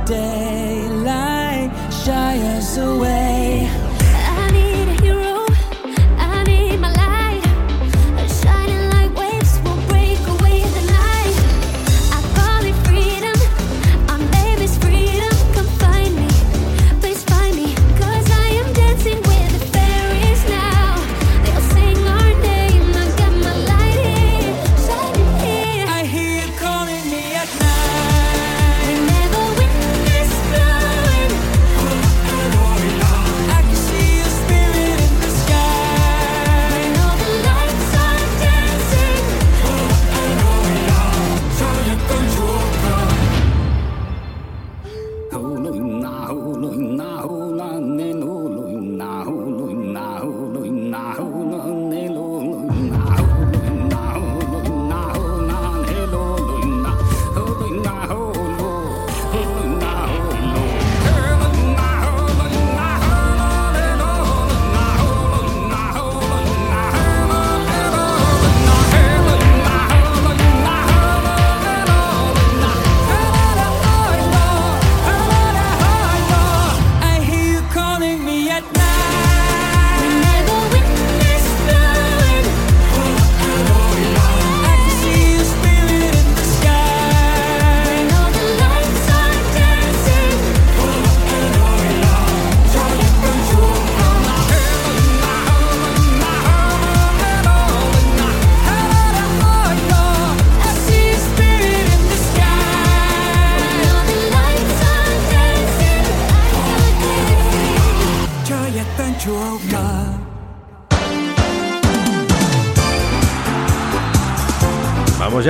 daylight 0.09 1.69
shy 2.03 2.33
away. 2.77 3.18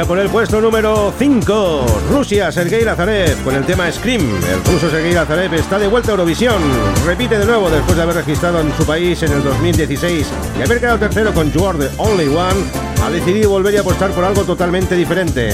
Por 0.10 0.18
el 0.18 0.28
puesto 0.28 0.60
número 0.60 1.14
5. 1.20 1.86
Rusia, 2.10 2.52
Sergei 2.52 2.84
Lazarev, 2.84 3.44
con 3.44 3.54
el 3.54 3.64
tema 3.64 3.92
Scream. 3.92 4.24
El 4.44 4.66
ruso 4.66 4.90
Sergei 4.90 5.14
Lazarev 5.14 5.54
está 5.54 5.78
de 5.78 5.86
vuelta 5.86 6.10
a 6.10 6.14
Eurovisión. 6.14 6.64
Repite 7.06 7.38
de 7.38 7.46
nuevo 7.46 7.70
después 7.70 7.96
de 7.96 8.02
haber 8.02 8.16
registrado 8.16 8.60
en 8.60 8.76
su 8.76 8.88
país 8.88 9.22
en 9.22 9.32
el 9.32 9.44
2016 9.44 10.28
y 10.58 10.64
haber 10.64 10.80
quedado 10.80 10.98
tercero 10.98 11.32
con 11.32 11.52
You 11.52 11.64
Are 11.64 11.78
the 11.78 11.92
Only 11.98 12.28
One. 12.28 12.60
Ha 13.04 13.12
decidido 13.12 13.52
volver 13.52 13.76
y 13.76 13.78
apostar 13.78 14.10
por 14.10 14.24
algo 14.24 14.44
totalmente 14.46 14.96
diferente. 14.96 15.50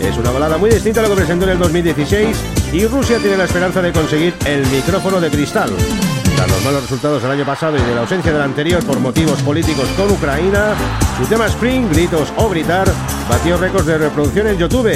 Es 0.00 0.16
una 0.16 0.30
balada 0.30 0.56
muy 0.56 0.70
distinta 0.70 1.00
a 1.00 1.02
lo 1.02 1.10
que 1.10 1.16
presentó 1.16 1.44
en 1.44 1.50
el 1.50 1.58
2016 1.58 2.38
y 2.72 2.86
Rusia 2.86 3.18
tiene 3.18 3.36
la 3.36 3.44
esperanza 3.44 3.82
de 3.82 3.92
conseguir 3.92 4.32
el 4.46 4.66
micrófono 4.68 5.20
de 5.20 5.28
cristal. 5.28 5.70
Tras 6.36 6.50
los 6.50 6.64
malos 6.64 6.82
resultados 6.84 7.20
del 7.20 7.32
año 7.32 7.44
pasado 7.44 7.76
y 7.76 7.82
de 7.82 7.94
la 7.94 8.00
ausencia 8.00 8.32
del 8.32 8.40
anterior 8.40 8.82
por 8.82 8.98
motivos 8.98 9.42
políticos 9.42 9.90
con 9.94 10.10
Ucrania, 10.10 10.72
su 11.18 11.26
tema 11.26 11.44
Spring, 11.44 11.90
Gritos 11.90 12.32
o 12.36 12.48
Gritar 12.48 12.88
batió 13.28 13.58
récords 13.58 13.86
de 13.86 13.98
reproducción 13.98 14.46
en 14.48 14.58
YouTube 14.58 14.92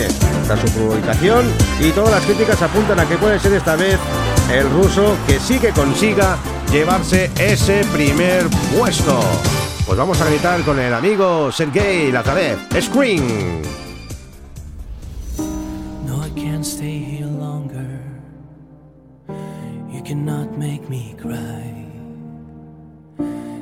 tras 0.47 0.61
su 0.61 0.67
publicación 0.79 1.47
y 1.81 1.91
todas 1.91 2.11
las 2.11 2.25
críticas 2.25 2.61
apuntan 2.63 2.99
a 3.01 3.09
que 3.09 3.17
puede 3.17 3.39
ser 3.39 3.53
esta 3.53 3.77
vez 3.77 3.99
el 4.53 4.69
ruso 4.71 5.17
que 5.27 5.39
sí 5.39 5.59
que 5.59 5.71
consiga 5.71 6.37
llevarse 6.71 7.31
ese 7.39 7.85
primer 7.93 8.47
puesto. 8.77 9.21
Pues 9.87 9.99
vamos 9.99 10.21
a 10.21 10.27
gritar 10.27 10.63
con 10.63 10.79
el 10.79 10.95
amigo 10.95 11.53
Sergei 11.53 12.11
Lazarev. 12.11 12.59
Scream. 12.81 13.63
No, 16.07 16.25
I 16.25 16.31
can't 16.31 16.65
stay 16.65 16.99
here 16.99 17.27
longer. 17.27 18.01
You 19.93 20.03
cannot 20.03 20.57
make 20.57 20.89
me 20.89 21.15
cry. 21.21 21.73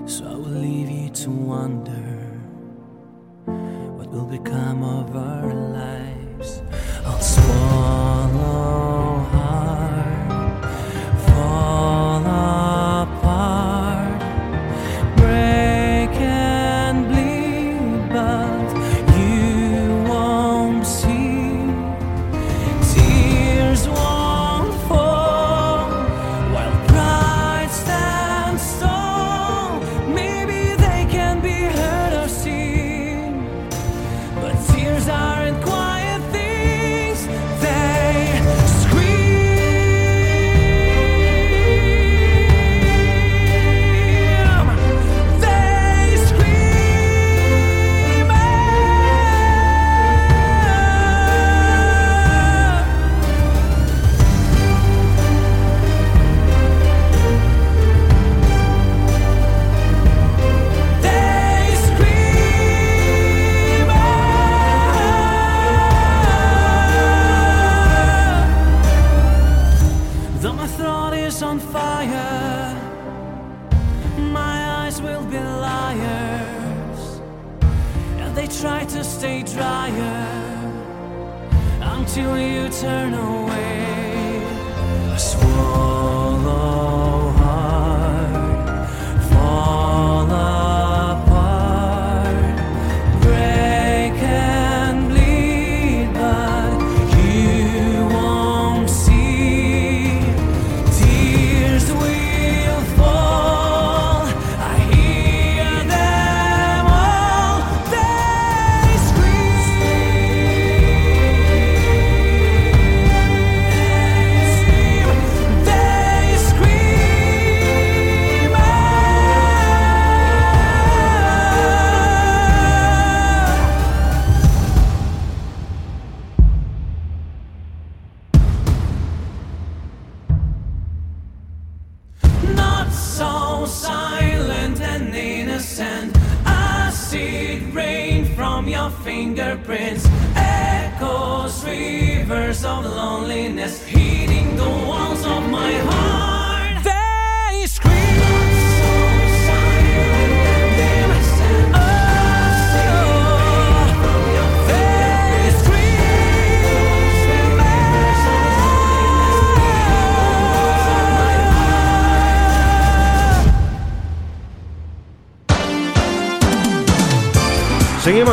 So 0.06 0.24
I 0.24 0.34
will 0.34 0.60
leave 0.60 0.90
you 0.90 1.10
to 1.24 1.30
wonder 1.30 2.09
will 4.10 4.24
become 4.24 4.82
of 4.82 5.14
our 5.14 5.54
lives. 5.54 6.62
I'll 7.04 7.20
swallow 7.20 8.99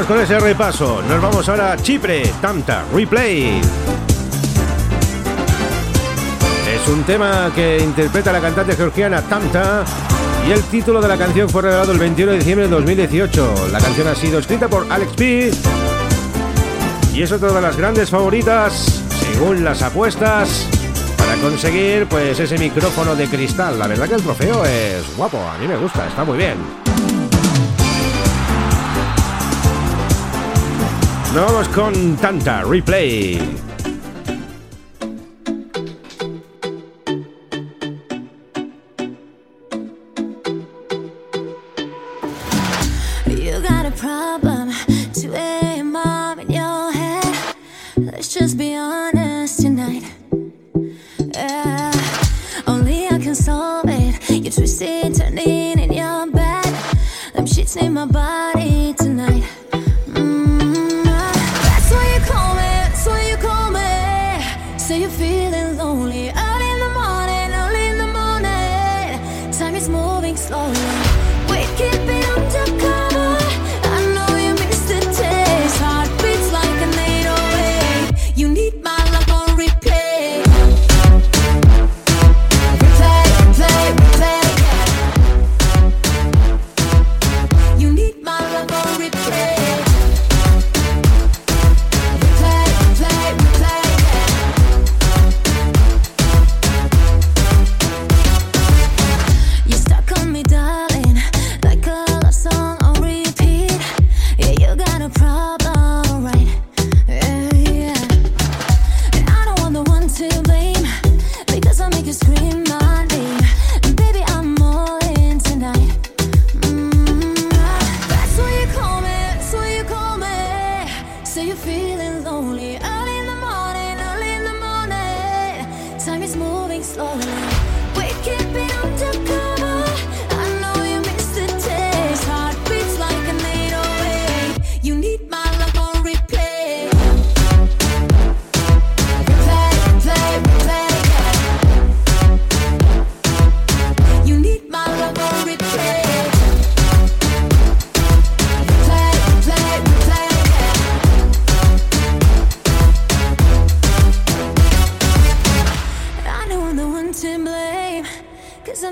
con 0.07 0.19
ese 0.21 0.39
repaso. 0.39 1.01
Nos 1.01 1.21
vamos 1.21 1.49
ahora 1.49 1.73
a 1.73 1.77
Chipre, 1.77 2.23
Tanta, 2.41 2.85
Replay. 2.93 3.59
Es 6.73 6.87
un 6.87 7.03
tema 7.03 7.51
que 7.53 7.79
interpreta 7.79 8.31
la 8.31 8.39
cantante 8.39 8.75
georgiana 8.75 9.21
Tanta 9.21 9.83
y 10.47 10.51
el 10.51 10.63
título 10.63 11.01
de 11.01 11.09
la 11.09 11.17
canción 11.17 11.49
fue 11.49 11.61
revelado 11.63 11.91
el 11.91 11.99
21 11.99 12.31
de 12.31 12.37
diciembre 12.37 12.67
de 12.67 12.71
2018. 12.73 13.69
La 13.71 13.79
canción 13.79 14.07
ha 14.07 14.15
sido 14.15 14.39
escrita 14.39 14.69
por 14.69 14.85
Alex 14.89 15.13
P. 15.13 15.51
Y 17.13 17.21
es 17.21 17.31
otra 17.31 17.51
de 17.51 17.61
las 17.61 17.75
grandes 17.75 18.09
favoritas, 18.09 19.03
según 19.19 19.65
las 19.65 19.81
apuestas, 19.81 20.67
para 21.17 21.35
conseguir 21.35 22.07
pues 22.07 22.39
ese 22.39 22.57
micrófono 22.57 23.15
de 23.15 23.27
cristal. 23.27 23.77
La 23.77 23.87
verdad 23.87 24.07
que 24.07 24.15
el 24.15 24.21
trofeo 24.21 24.63
es 24.63 25.17
guapo, 25.17 25.37
a 25.37 25.57
mí 25.57 25.67
me 25.67 25.75
gusta, 25.75 26.07
está 26.07 26.23
muy 26.23 26.37
bien. 26.37 26.86
Nos 31.33 31.45
vamos 31.45 31.67
con 31.69 32.15
Tanta 32.15 32.63
Replay. 32.63 33.66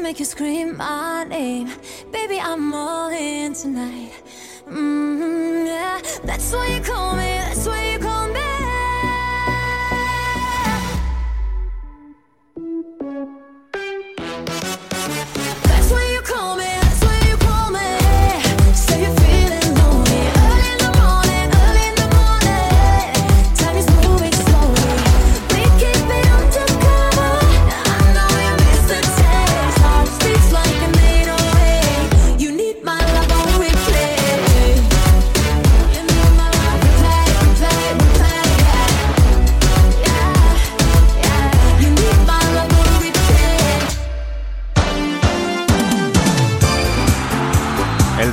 Make 0.06 0.20
you 0.20 0.26
scream 0.26 0.78
my 0.78 1.24
name. 1.24 1.68
Baby, 2.12 2.40
I'm 2.40 2.76
all 2.76 3.10
in 3.10 3.56
tonight. 3.56 4.12
mm 4.70 5.66
yeah. 5.66 6.00
That's 6.24 6.54
why 6.54 6.68
you 6.68 6.82
call 6.84 7.16
me, 7.16 7.32
that's 7.46 7.66
why 7.66 7.94
you 7.94 7.98
call 7.98 8.20
me. 8.20 8.25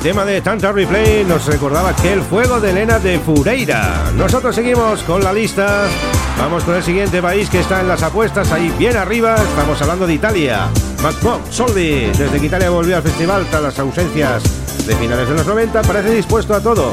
Tema 0.03 0.25
de 0.25 0.41
Tanta 0.41 0.73
Replay 0.73 1.25
nos 1.25 1.47
recordaba 1.47 1.91
aquel 1.91 2.23
fuego 2.23 2.59
de 2.61 2.71
Elena 2.71 2.99
de 2.99 3.21
Fureira. 3.21 4.11
Nosotros 4.17 4.53
seguimos 4.53 5.01
con 5.05 5.23
la 5.23 5.33
lista. 5.33 5.87
Vamos 6.39 6.65
con 6.65 6.75
el 6.75 6.83
siguiente 6.83 7.23
país 7.23 7.49
que 7.49 7.61
está 7.61 7.81
en 7.81 7.87
las 7.87 8.03
apuestas, 8.03 8.51
ahí 8.51 8.73
bien 8.77 8.97
arriba. 8.97 9.37
Estamos 9.37 9.81
hablando 9.81 10.05
de 10.09 10.15
Italia. 10.15 10.69
MacBob 11.01 11.41
Soldi, 11.51 12.07
desde 12.07 12.41
que 12.41 12.47
Italia 12.47 12.71
volvió 12.71 12.97
al 12.97 13.03
festival 13.05 13.47
tras 13.49 13.63
las 13.63 13.79
ausencias 13.79 14.43
de 14.87 14.97
finales 14.97 15.29
de 15.29 15.35
los 15.37 15.47
90, 15.47 15.83
parece 15.83 16.11
dispuesto 16.13 16.55
a 16.55 16.61
todo. 16.61 16.93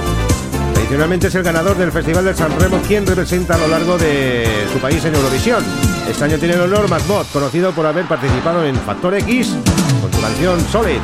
Tradicionalmente 0.73 1.27
es 1.27 1.35
el 1.35 1.43
ganador 1.43 1.77
del 1.77 1.91
Festival 1.91 2.25
del 2.25 2.35
San 2.35 2.59
Remo 2.59 2.79
quien 2.87 3.07
representa 3.07 3.55
a 3.55 3.57
lo 3.57 3.67
largo 3.69 3.97
de 3.97 4.67
su 4.71 4.77
país 4.77 5.03
en 5.05 5.15
Eurovisión. 5.15 5.63
Este 6.07 6.25
año 6.25 6.37
tiene 6.37 6.53
el 6.53 6.61
honor 6.61 6.87
Macbot, 6.87 7.31
conocido 7.31 7.71
por 7.71 7.87
haber 7.87 8.05
participado 8.05 8.63
en 8.63 8.75
Factor 8.75 9.15
X 9.15 9.55
con 9.99 10.13
su 10.13 10.21
canción 10.21 10.59
Solid, 10.69 10.99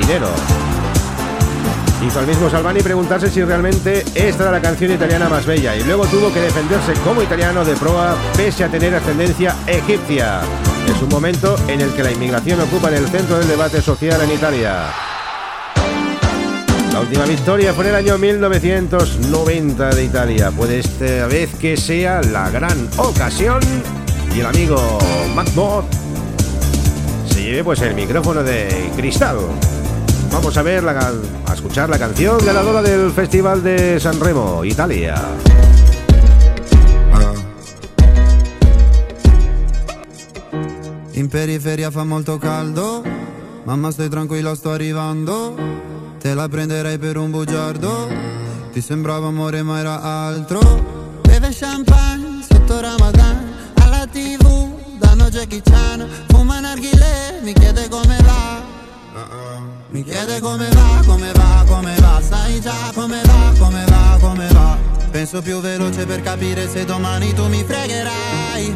Dinero. 0.00 0.28
Hizo 2.02 2.18
al 2.18 2.26
mismo 2.26 2.48
Salvani 2.48 2.80
preguntarse 2.80 3.28
si 3.28 3.44
realmente 3.44 4.04
esta 4.14 4.44
era 4.44 4.52
la 4.52 4.62
canción 4.62 4.90
italiana 4.90 5.28
más 5.28 5.44
bella 5.44 5.76
y 5.76 5.84
luego 5.84 6.06
tuvo 6.06 6.32
que 6.32 6.40
defenderse 6.40 6.94
como 7.04 7.22
italiano 7.22 7.62
de 7.62 7.76
proa 7.76 8.16
pese 8.36 8.64
a 8.64 8.68
tener 8.68 8.94
ascendencia 8.94 9.54
egipcia. 9.66 10.40
Es 10.88 11.02
un 11.02 11.10
momento 11.10 11.56
en 11.68 11.82
el 11.82 11.92
que 11.92 12.02
la 12.02 12.10
inmigración 12.10 12.58
ocupa 12.60 12.88
en 12.88 12.94
el 12.94 13.08
centro 13.08 13.38
del 13.38 13.48
debate 13.48 13.82
social 13.82 14.18
en 14.22 14.32
Italia. 14.32 14.86
La 16.92 17.00
última 17.00 17.24
victoria 17.26 17.74
fue 17.74 17.84
en 17.84 17.90
el 17.90 17.96
año 17.96 18.16
1990 18.16 19.90
de 19.90 20.04
Italia. 20.04 20.50
Puede 20.50 20.78
esta 20.78 21.26
vez 21.26 21.54
que 21.56 21.76
sea 21.76 22.22
la 22.22 22.48
gran 22.48 22.88
ocasión 22.96 23.60
y 24.34 24.40
el 24.40 24.46
amigo 24.46 24.98
MacBot 25.34 25.84
se 27.30 27.42
lleve 27.42 27.62
pues 27.62 27.82
el 27.82 27.94
micrófono 27.94 28.42
de 28.42 28.90
cristal. 28.96 29.36
Vamos 30.30 30.56
a 30.56 30.62
ver, 30.62 30.82
la, 30.82 31.12
a 31.46 31.54
escuchar 31.54 31.88
la 31.88 31.98
canción 31.98 32.38
ganadora 32.44 32.80
del 32.82 33.10
Festival 33.10 33.62
de 33.62 33.98
San 34.00 34.18
Remo, 34.20 34.64
Italia. 34.64 35.20
In 41.12 41.28
periferia 41.28 41.90
fa 41.90 42.04
molto 42.04 42.38
caldo, 42.38 43.02
mamma 43.64 43.90
stai 43.90 44.08
tranquilla 44.08 44.54
sto 44.54 44.70
arrivando, 44.70 45.54
te 46.18 46.32
la 46.32 46.48
prenderei 46.48 46.96
per 46.96 47.18
un 47.18 47.30
bugiardo, 47.30 48.08
ti 48.72 48.80
sembrava 48.80 49.26
amore 49.26 49.62
ma 49.62 49.80
era 49.80 50.00
altro. 50.00 50.60
Beve 51.22 51.50
champagne 51.52 52.42
sotto 52.48 52.80
Ramadan, 52.80 53.52
alla 53.74 54.06
tv 54.06 54.96
danno 54.98 55.28
Jackie 55.28 55.60
Chan, 55.62 56.08
fuma 56.28 56.60
narghile, 56.60 57.40
mi 57.42 57.52
chiede 57.52 57.88
come 57.90 58.16
va. 58.22 59.69
Mi 59.92 60.04
chiede 60.04 60.38
come 60.38 60.68
va, 60.68 61.02
come 61.04 61.32
va, 61.32 61.64
come 61.66 61.94
va, 61.98 62.20
sai 62.22 62.60
già 62.60 62.92
come 62.94 63.20
va, 63.24 63.52
come 63.58 63.84
va, 63.86 64.18
come 64.20 64.46
va. 64.52 64.78
Penso 65.10 65.42
più 65.42 65.58
veloce 65.60 66.06
per 66.06 66.20
capire 66.22 66.68
se 66.68 66.84
domani 66.84 67.34
tu 67.34 67.48
mi 67.48 67.64
fregherai. 67.64 68.74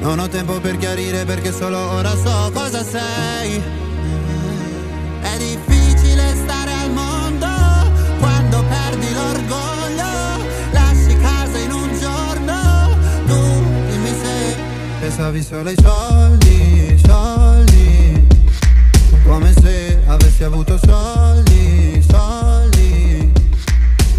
Non 0.00 0.18
ho 0.18 0.26
tempo 0.26 0.58
per 0.58 0.76
chiarire 0.76 1.24
perché 1.24 1.52
solo 1.52 1.78
ora 1.78 2.10
so 2.16 2.50
cosa 2.52 2.82
sei. 2.82 3.62
È 5.20 5.36
difficile 5.38 6.34
stare 6.34 6.72
al 6.72 6.90
mondo 6.90 7.46
quando 8.18 8.64
perdi 8.64 9.12
l'orgoglio. 9.12 10.44
Lasci 10.72 11.16
casa 11.16 11.58
in 11.58 11.70
un 11.70 11.96
giorno. 11.96 12.96
Tu 13.24 13.62
dimmi 13.88 14.14
se 14.20 14.56
pensavi 14.98 15.42
solo 15.44 15.68
ai 15.68 15.76
soldi, 15.80 17.00
soldi. 17.06 18.26
Come 19.22 19.52
se 19.52 19.59
avessi 20.40 20.44
avuto 20.44 20.78
soldi, 20.78 22.04
soldi. 22.08 23.32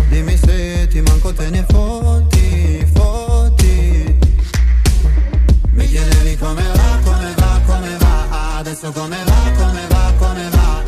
Dimmi 0.10 0.38
se 0.38 0.88
ti 0.88 1.02
manco 1.02 1.34
te 1.34 1.50
ne 1.50 1.66
fotti, 1.68 2.86
fotti. 2.94 4.20
Mi 5.72 5.88
chiedevi 5.88 6.38
come 6.38 6.64
va, 6.74 7.00
come 7.04 7.34
va, 7.36 7.60
come 7.66 7.98
va. 7.98 8.58
Adesso 8.58 8.92
come 8.92 9.18
va, 9.24 9.52
come 9.58 9.88
va, 9.88 10.14
come 10.18 10.50
va. 10.50 10.84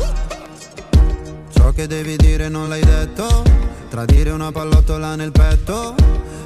Ciò 1.52 1.72
che 1.72 1.86
devi 1.86 2.16
dire 2.16 2.48
non 2.48 2.68
l'hai 2.68 2.84
detto. 2.84 3.42
Tradire 3.88 4.30
una 4.30 4.52
pallottola 4.52 5.16
nel 5.16 5.32
petto. 5.32 5.94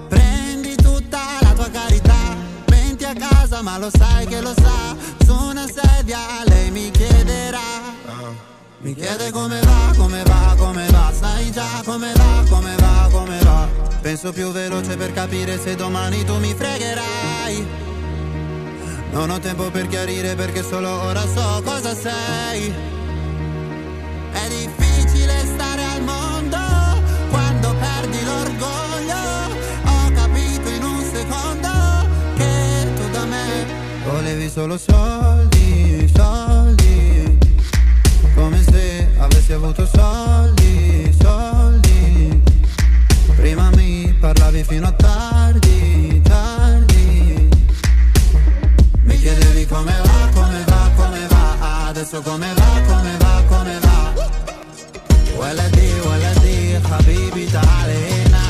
Prendi 0.09 0.74
tutta 0.77 1.20
la 1.40 1.53
tua 1.53 1.68
carità. 1.70 2.37
Menti 2.68 3.05
a 3.05 3.14
casa 3.14 3.62
ma 3.62 3.79
lo 3.79 3.90
sai 3.90 4.27
che 4.27 4.40
lo 4.40 4.55
sa. 4.55 4.96
Su 5.24 5.35
una 5.35 5.66
sedia 5.66 6.18
lei 6.46 6.70
mi 6.70 6.90
chiederà 6.90 7.79
mi 8.80 8.94
chiede 8.94 9.30
come 9.30 9.60
va, 9.60 9.92
come 9.96 10.22
va, 10.22 10.54
come 10.56 10.86
va 10.90 11.12
Sai 11.12 11.50
già 11.50 11.82
come 11.84 12.12
va, 12.14 12.44
come 12.48 12.74
va, 12.76 13.08
come 13.10 13.38
va 13.40 13.68
Penso 14.00 14.32
più 14.32 14.50
veloce 14.52 14.96
per 14.96 15.12
capire 15.12 15.58
se 15.58 15.74
domani 15.74 16.24
tu 16.24 16.38
mi 16.38 16.54
fregherai 16.54 17.66
Non 19.10 19.30
ho 19.30 19.38
tempo 19.40 19.70
per 19.70 19.86
chiarire 19.88 20.34
perché 20.34 20.62
solo 20.62 20.88
ora 20.88 21.22
so 21.22 21.62
cosa 21.64 21.94
sei. 21.94 22.72
È 24.32 24.48
difficile 24.48 25.34
stare 25.44 25.82
al 25.82 26.02
mondo 26.02 26.58
quando 27.30 27.74
perdi 27.74 28.24
l'orgoglio. 28.24 29.22
Ho 29.86 30.12
capito 30.12 30.68
in 30.68 30.82
un 30.84 31.02
secondo 31.12 31.68
che 32.36 32.92
tu 32.94 33.10
da 33.10 33.24
me 33.24 33.66
volevi 34.04 34.48
solo 34.50 34.76
soldi, 34.78 35.57
avuto 39.67 39.86
soldi, 39.86 41.13
soldi. 41.19 42.41
Prima 43.36 43.69
mi 43.75 44.15
parlavi 44.19 44.63
fino 44.63 44.88
a 44.88 44.91
tardi, 44.91 46.21
tardi. 46.24 47.49
Mi 49.03 49.17
chiedevi 49.19 49.65
come 49.65 49.93
va, 50.03 50.30
come 50.34 50.63
va, 50.65 50.89
come 50.95 51.28
va. 51.28 51.88
Adesso 51.88 52.21
come 52.21 52.53
va, 52.53 52.82
come 52.88 53.17
va, 53.17 53.43
come 53.47 53.80
va. 53.80 53.93
ولدي 55.38 56.01
ولدي 56.01 56.80
حبيبي 56.80 57.45
تعال 57.51 57.89
هنا 57.89 58.45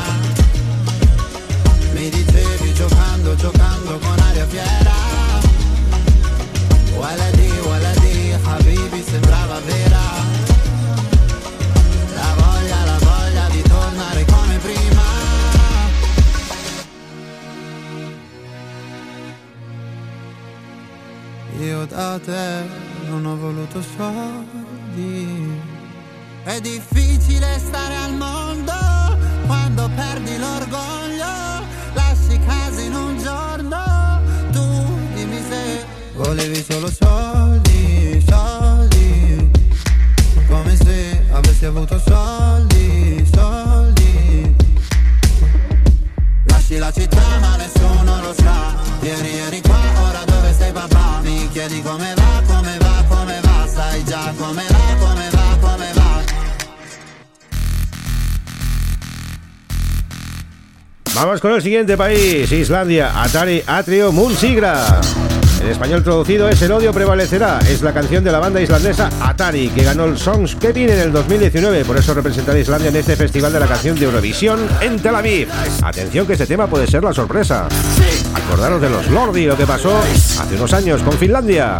Mi 1.95 2.09
dicevi 2.09 2.74
giocando, 2.74 3.36
giocando 3.36 3.93
con 4.03 4.19
aria 4.28 4.45
fiera 4.45 4.97
Waladi, 6.99 7.49
waladi, 7.69 8.15
habibi 8.45 9.01
sembrava 9.09 9.59
vera 9.67 10.07
Da 21.99 22.16
te 22.24 22.62
non 23.09 23.26
ho 23.26 23.36
voluto 23.36 23.82
soldi. 23.82 25.51
È 26.44 26.61
difficile 26.61 27.59
stare 27.59 27.96
al 27.96 28.14
mondo 28.14 28.72
quando 29.46 29.90
perdi 29.96 30.38
l'orgoglio 30.38 31.26
Lasci 31.94 32.38
casa 32.46 32.80
in 32.80 32.94
un 32.94 33.18
giorno 33.18 34.20
Tu 34.53 34.62
dimmi 35.14 35.42
se 35.49 35.84
volevi 36.14 36.62
solo 36.62 36.88
soldi, 36.88 38.24
soldi. 38.28 39.51
Come 40.46 40.76
se 40.76 41.24
avessi 41.32 41.64
avuto 41.64 41.99
soldi, 41.99 42.17
Vamos 61.20 61.40
con 61.40 61.52
el 61.52 61.60
siguiente 61.60 61.96
país, 61.96 62.52
Islandia, 62.52 63.20
Atari 63.20 63.60
Atrio 63.66 64.12
Mulsigra. 64.12 65.00
En 65.60 65.66
español 65.66 66.04
traducido 66.04 66.48
es 66.48 66.62
El 66.62 66.70
odio 66.70 66.92
prevalecerá. 66.92 67.58
Es 67.68 67.82
la 67.82 67.92
canción 67.92 68.22
de 68.22 68.30
la 68.30 68.38
banda 68.38 68.60
islandesa 68.60 69.10
Atari, 69.20 69.68
que 69.70 69.82
ganó 69.82 70.04
el 70.04 70.16
Songs 70.16 70.54
Kevin 70.54 70.90
en 70.90 71.00
el 71.00 71.10
2019. 71.10 71.84
Por 71.84 71.96
eso 71.96 72.14
representará 72.14 72.56
a 72.56 72.60
Islandia 72.60 72.90
en 72.90 72.96
este 72.96 73.16
festival 73.16 73.52
de 73.52 73.58
la 73.58 73.66
canción 73.66 73.98
de 73.98 74.04
Eurovisión 74.04 74.60
en 74.80 75.00
Tel 75.00 75.16
Aviv. 75.16 75.48
Atención 75.82 76.24
que 76.24 76.34
este 76.34 76.46
tema 76.46 76.68
puede 76.68 76.86
ser 76.86 77.02
la 77.02 77.12
sorpresa. 77.12 77.66
Acordaros 78.32 78.80
de 78.80 78.88
los 78.88 79.10
Lordi, 79.10 79.46
lo 79.46 79.56
que 79.56 79.66
pasó 79.66 79.98
hace 79.98 80.54
unos 80.54 80.72
años 80.72 81.02
con 81.02 81.14
Finlandia. 81.14 81.78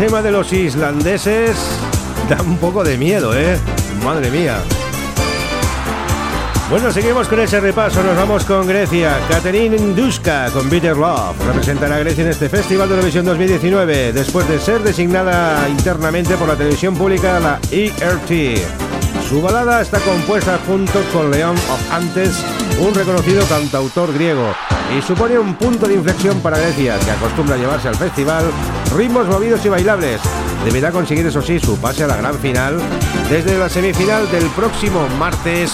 Tema 0.00 0.22
de 0.22 0.30
los 0.30 0.50
islandeses 0.50 1.58
da 2.26 2.40
un 2.42 2.56
poco 2.56 2.82
de 2.82 2.96
miedo, 2.96 3.38
¿eh? 3.38 3.58
Madre 4.02 4.30
mía. 4.30 4.56
Bueno, 6.70 6.90
seguimos 6.90 7.28
con 7.28 7.38
ese 7.38 7.60
repaso. 7.60 8.02
Nos 8.02 8.16
vamos 8.16 8.44
con 8.46 8.66
Grecia. 8.66 9.18
Catherine 9.28 9.76
Duska 9.94 10.48
con 10.54 10.70
Bitter 10.70 10.96
Love. 10.96 11.36
Representará 11.46 11.96
a 11.96 11.98
Grecia 11.98 12.24
en 12.24 12.30
este 12.30 12.48
Festival 12.48 12.88
de 12.88 12.94
Eurovisión 12.94 13.26
2019, 13.26 14.14
después 14.14 14.48
de 14.48 14.58
ser 14.58 14.82
designada 14.82 15.68
internamente 15.68 16.34
por 16.36 16.48
la 16.48 16.56
televisión 16.56 16.94
pública, 16.94 17.38
la 17.38 17.58
ERT. 17.70 18.58
Su 19.28 19.42
balada 19.42 19.82
está 19.82 20.00
compuesta 20.00 20.58
junto 20.66 21.02
con 21.12 21.30
León 21.30 21.56
of 21.56 21.92
Antes, 21.92 22.42
un 22.80 22.94
reconocido 22.94 23.44
cantautor 23.44 24.14
griego, 24.14 24.54
y 24.96 25.02
supone 25.02 25.38
un 25.38 25.56
punto 25.56 25.86
de 25.86 25.94
inflexión 25.94 26.40
para 26.40 26.58
Grecia, 26.58 26.98
que 27.00 27.10
acostumbra 27.10 27.58
llevarse 27.58 27.88
al 27.88 27.96
festival 27.96 28.44
ritmos 28.94 29.26
movidos 29.26 29.64
y 29.64 29.68
bailables. 29.68 30.20
Deberá 30.64 30.90
conseguir, 30.90 31.26
eso 31.26 31.42
sí, 31.42 31.58
su 31.58 31.78
pase 31.78 32.04
a 32.04 32.06
la 32.06 32.16
gran 32.16 32.38
final 32.38 32.78
desde 33.30 33.58
la 33.58 33.68
semifinal 33.68 34.30
del 34.30 34.46
próximo 34.48 35.06
martes 35.18 35.72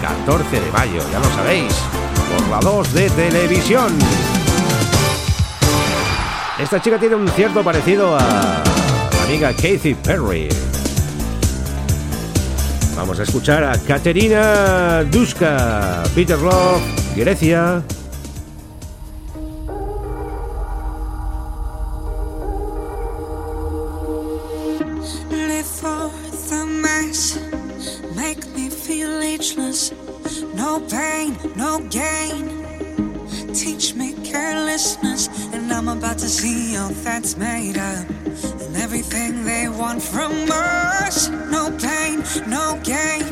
14 0.00 0.60
de 0.60 0.72
mayo, 0.72 1.00
ya 1.12 1.18
lo 1.18 1.24
sabéis, 1.36 1.72
por 2.30 2.48
la 2.48 2.60
2 2.60 2.94
de 2.94 3.10
televisión. 3.10 3.96
Esta 6.58 6.80
chica 6.82 6.98
tiene 6.98 7.14
un 7.14 7.28
cierto 7.28 7.62
parecido 7.62 8.16
a 8.16 8.20
la 8.20 9.22
amiga 9.24 9.52
Katy 9.52 9.94
Perry. 9.94 10.48
Vamos 12.96 13.18
a 13.18 13.22
escuchar 13.22 13.64
a 13.64 13.78
Katerina 13.78 15.04
Duska, 15.04 16.02
Peter 16.14 16.38
Love, 16.38 16.82
Grecia. 17.16 17.82
Want 39.80 40.02
from 40.02 40.32
us. 40.50 41.28
No 41.50 41.70
pain, 41.78 42.22
no 42.46 42.78
gain. 42.84 43.24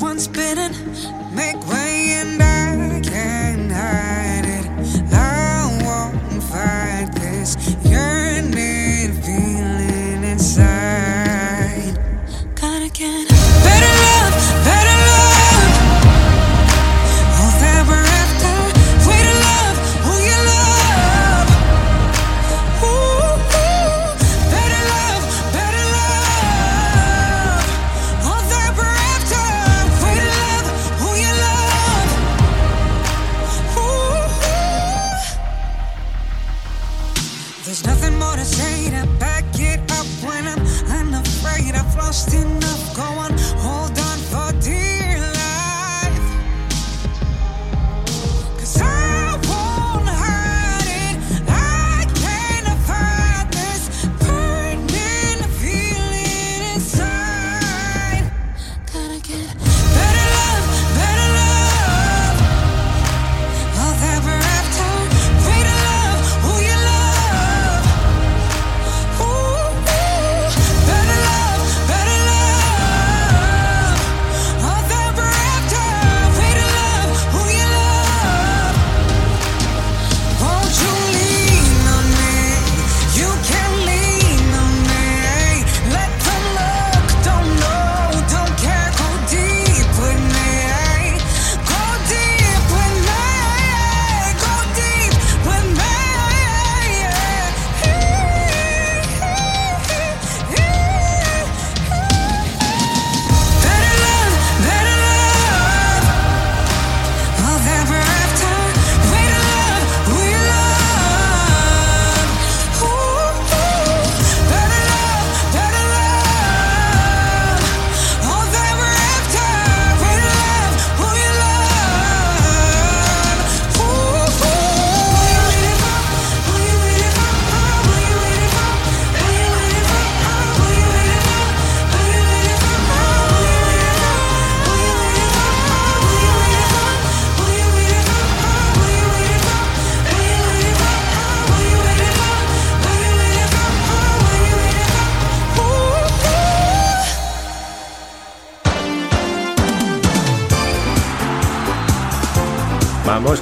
Once 0.00 0.28
bitten, 0.28 0.72
make 1.34 1.58
way, 1.68 1.87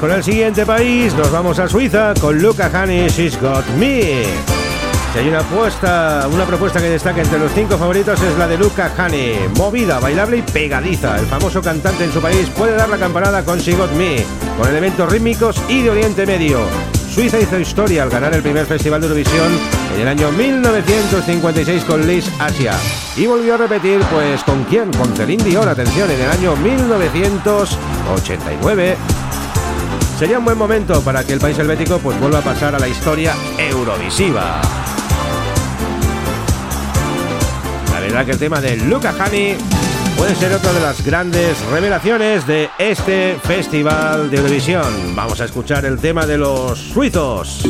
Con 0.00 0.10
el 0.10 0.22
siguiente 0.22 0.66
país, 0.66 1.14
nos 1.14 1.32
vamos 1.32 1.58
a 1.58 1.66
Suiza 1.66 2.12
con 2.20 2.38
Luca 2.38 2.70
Hani, 2.72 3.08
She's 3.08 3.40
Got 3.40 3.66
Me. 3.78 4.24
Si 5.12 5.18
hay 5.18 5.28
una 5.28 5.40
apuesta, 5.40 6.28
una 6.30 6.44
propuesta 6.44 6.78
que 6.80 6.90
destaca 6.90 7.22
entre 7.22 7.38
los 7.38 7.50
cinco 7.52 7.78
favoritos 7.78 8.20
es 8.20 8.36
la 8.36 8.46
de 8.46 8.58
Luca 8.58 8.92
Hani, 8.96 9.32
movida, 9.56 9.98
bailable 9.98 10.36
y 10.38 10.42
pegadiza. 10.42 11.18
El 11.18 11.24
famoso 11.26 11.62
cantante 11.62 12.04
en 12.04 12.12
su 12.12 12.20
país 12.20 12.50
puede 12.50 12.76
dar 12.76 12.90
la 12.90 12.98
campanada 12.98 13.42
con 13.42 13.58
She 13.58 13.74
Got 13.74 13.92
Me, 13.92 14.22
con 14.58 14.68
elementos 14.68 15.10
rítmicos 15.10 15.56
y 15.68 15.80
de 15.82 15.90
Oriente 15.90 16.26
Medio. 16.26 16.60
Suiza 17.10 17.40
hizo 17.40 17.58
historia 17.58 18.02
al 18.02 18.10
ganar 18.10 18.34
el 18.34 18.42
primer 18.42 18.66
festival 18.66 19.00
de 19.00 19.06
Eurovisión 19.06 19.50
en 19.94 20.02
el 20.02 20.08
año 20.08 20.30
1956 20.30 21.84
con 21.84 22.06
Liz 22.06 22.30
Asia. 22.38 22.74
Y 23.16 23.26
volvió 23.26 23.54
a 23.54 23.56
repetir, 23.56 24.00
pues, 24.12 24.44
¿con 24.44 24.64
quién? 24.64 24.92
Con 24.92 25.16
Celine 25.16 25.42
Dion, 25.42 25.66
atención, 25.66 26.10
en 26.10 26.20
el 26.20 26.30
año 26.30 26.54
1989. 26.56 28.96
Sería 30.18 30.38
un 30.38 30.46
buen 30.46 30.56
momento 30.56 31.02
para 31.02 31.24
que 31.24 31.34
el 31.34 31.40
país 31.40 31.58
helvético 31.58 31.98
pues 31.98 32.18
vuelva 32.18 32.38
a 32.38 32.42
pasar 32.42 32.74
a 32.74 32.78
la 32.78 32.88
historia 32.88 33.34
eurovisiva. 33.58 34.62
La 37.92 38.00
verdad 38.00 38.24
que 38.24 38.32
el 38.32 38.38
tema 38.38 38.62
de 38.62 38.78
Luca 38.78 39.14
Hani 39.18 39.56
puede 40.16 40.34
ser 40.34 40.54
otra 40.54 40.72
de 40.72 40.80
las 40.80 41.04
grandes 41.04 41.60
revelaciones 41.66 42.46
de 42.46 42.70
este 42.78 43.36
festival 43.42 44.30
de 44.30 44.38
Eurovisión. 44.38 45.14
Vamos 45.14 45.38
a 45.42 45.44
escuchar 45.44 45.84
el 45.84 45.98
tema 45.98 46.24
de 46.24 46.38
los 46.38 46.78
suizos. 46.78 47.62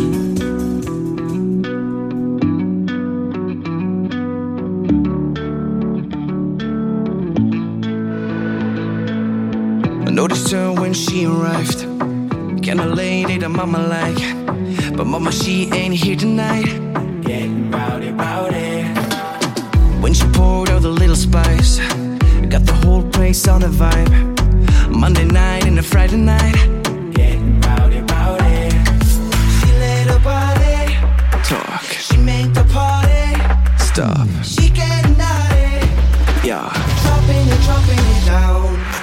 Kinda 12.76 12.94
lady 12.94 13.38
that 13.38 13.48
mama 13.48 13.78
like. 13.78 14.20
But 14.94 15.06
mama, 15.06 15.32
she 15.32 15.70
ain't 15.72 15.94
here 15.94 16.14
tonight. 16.14 16.66
Getting 17.22 17.70
rowdy, 17.70 18.10
rowdy. 18.10 18.82
When 20.02 20.12
she 20.12 20.26
poured 20.34 20.68
out 20.68 20.82
the 20.82 20.90
little 20.90 21.16
spice, 21.16 21.78
got 22.50 22.66
the 22.66 22.78
whole 22.84 23.02
place 23.02 23.48
on 23.48 23.62
the 23.62 23.68
vibe. 23.68 24.10
Monday 24.90 25.24
night 25.24 25.64
and 25.64 25.78
a 25.78 25.82
Friday 25.82 26.18
night. 26.18 26.56
Getting 27.14 27.62
rowdy, 27.62 28.00
rowdy. 28.12 28.68
She 29.56 29.68
let 29.80 30.08
her 30.12 30.20
body 30.20 30.98
talk. 31.48 31.82
She 32.06 32.18
make 32.18 32.52
the 32.52 32.64
party 32.74 33.40
stop. 33.78 34.28
She 34.44 34.68
getting 34.68 35.16
naughty. 35.16 35.80
Yeah. 36.46 36.68
Dropping 37.04 37.46
the 37.48 37.56
dropping 37.64 38.05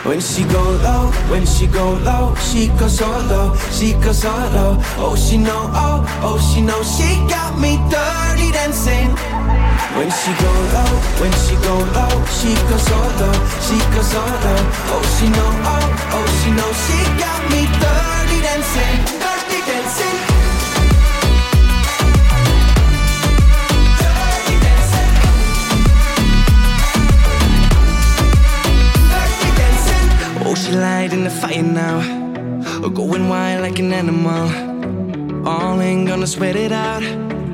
When 0.04 0.20
she 0.20 0.44
go 0.44 0.62
low, 0.84 1.12
when 1.32 1.46
she 1.46 1.66
go 1.66 1.94
low, 2.04 2.36
she 2.36 2.68
goes 2.78 2.98
so 2.98 3.08
low, 3.08 3.56
she 3.72 3.94
goes 3.94 4.20
so 4.22 4.30
low. 4.52 4.76
Oh, 5.00 5.16
she 5.16 5.38
know, 5.38 5.72
oh, 5.72 6.04
oh, 6.22 6.38
she 6.52 6.60
know, 6.60 6.84
she 6.84 7.08
got 7.32 7.58
me 7.58 7.80
dirty 7.88 8.52
dancing. 8.52 9.16
When 9.96 10.12
she 10.12 10.32
go 10.44 10.52
low, 10.76 10.92
when 11.24 11.32
she 11.48 11.56
go 11.56 11.76
low, 11.96 12.14
she 12.36 12.52
goes 12.68 12.84
so 12.84 13.00
low, 13.00 13.38
she 13.64 13.80
goes 13.96 14.08
so 14.12 14.20
low. 14.20 14.60
Oh, 14.92 15.04
she 15.16 15.28
know, 15.32 15.52
oh, 15.72 15.86
oh, 16.20 16.28
she 16.44 16.52
know, 16.52 16.72
she 16.84 17.00
got 17.24 17.42
me 17.48 17.64
dirty 17.80 18.40
dancing, 18.44 19.00
dirty 19.24 19.43
light 30.74 31.14
in 31.14 31.24
the 31.24 31.30
fire 31.30 31.62
now, 31.62 32.00
oh, 32.84 32.90
going 32.90 33.30
wild 33.30 33.62
like 33.62 33.80
an 33.80 33.94
animal. 33.94 35.48
All 35.48 35.80
ain't 35.82 36.08
gonna 36.08 36.28
sweat 36.28 36.56
it 36.56 36.72
out, 36.72 37.02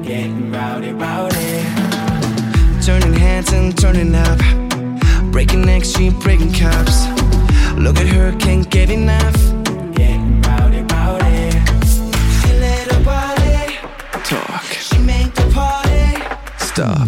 getting 0.03 0.51
rowdy, 0.51 0.91
rowdy. 0.93 1.63
Turning 2.81 3.13
heads 3.13 3.51
and 3.51 3.77
turning 3.77 4.15
up, 4.15 4.39
breaking 5.31 5.65
necks, 5.65 5.89
she 5.95 6.09
breaking 6.09 6.53
cups. 6.53 7.07
Look 7.75 7.97
at 7.97 8.07
her, 8.07 8.31
can't 8.37 8.69
get 8.69 8.89
enough. 8.89 9.35
Getting 9.95 10.41
rowdy, 10.41 10.81
rowdy. 10.93 11.51
She 12.39 12.51
let 12.63 12.91
her 12.91 13.03
body 13.03 13.77
talk. 14.23 14.63
She 14.65 14.97
make 14.99 15.33
the 15.33 15.49
party 15.53 16.23
stop. 16.57 17.07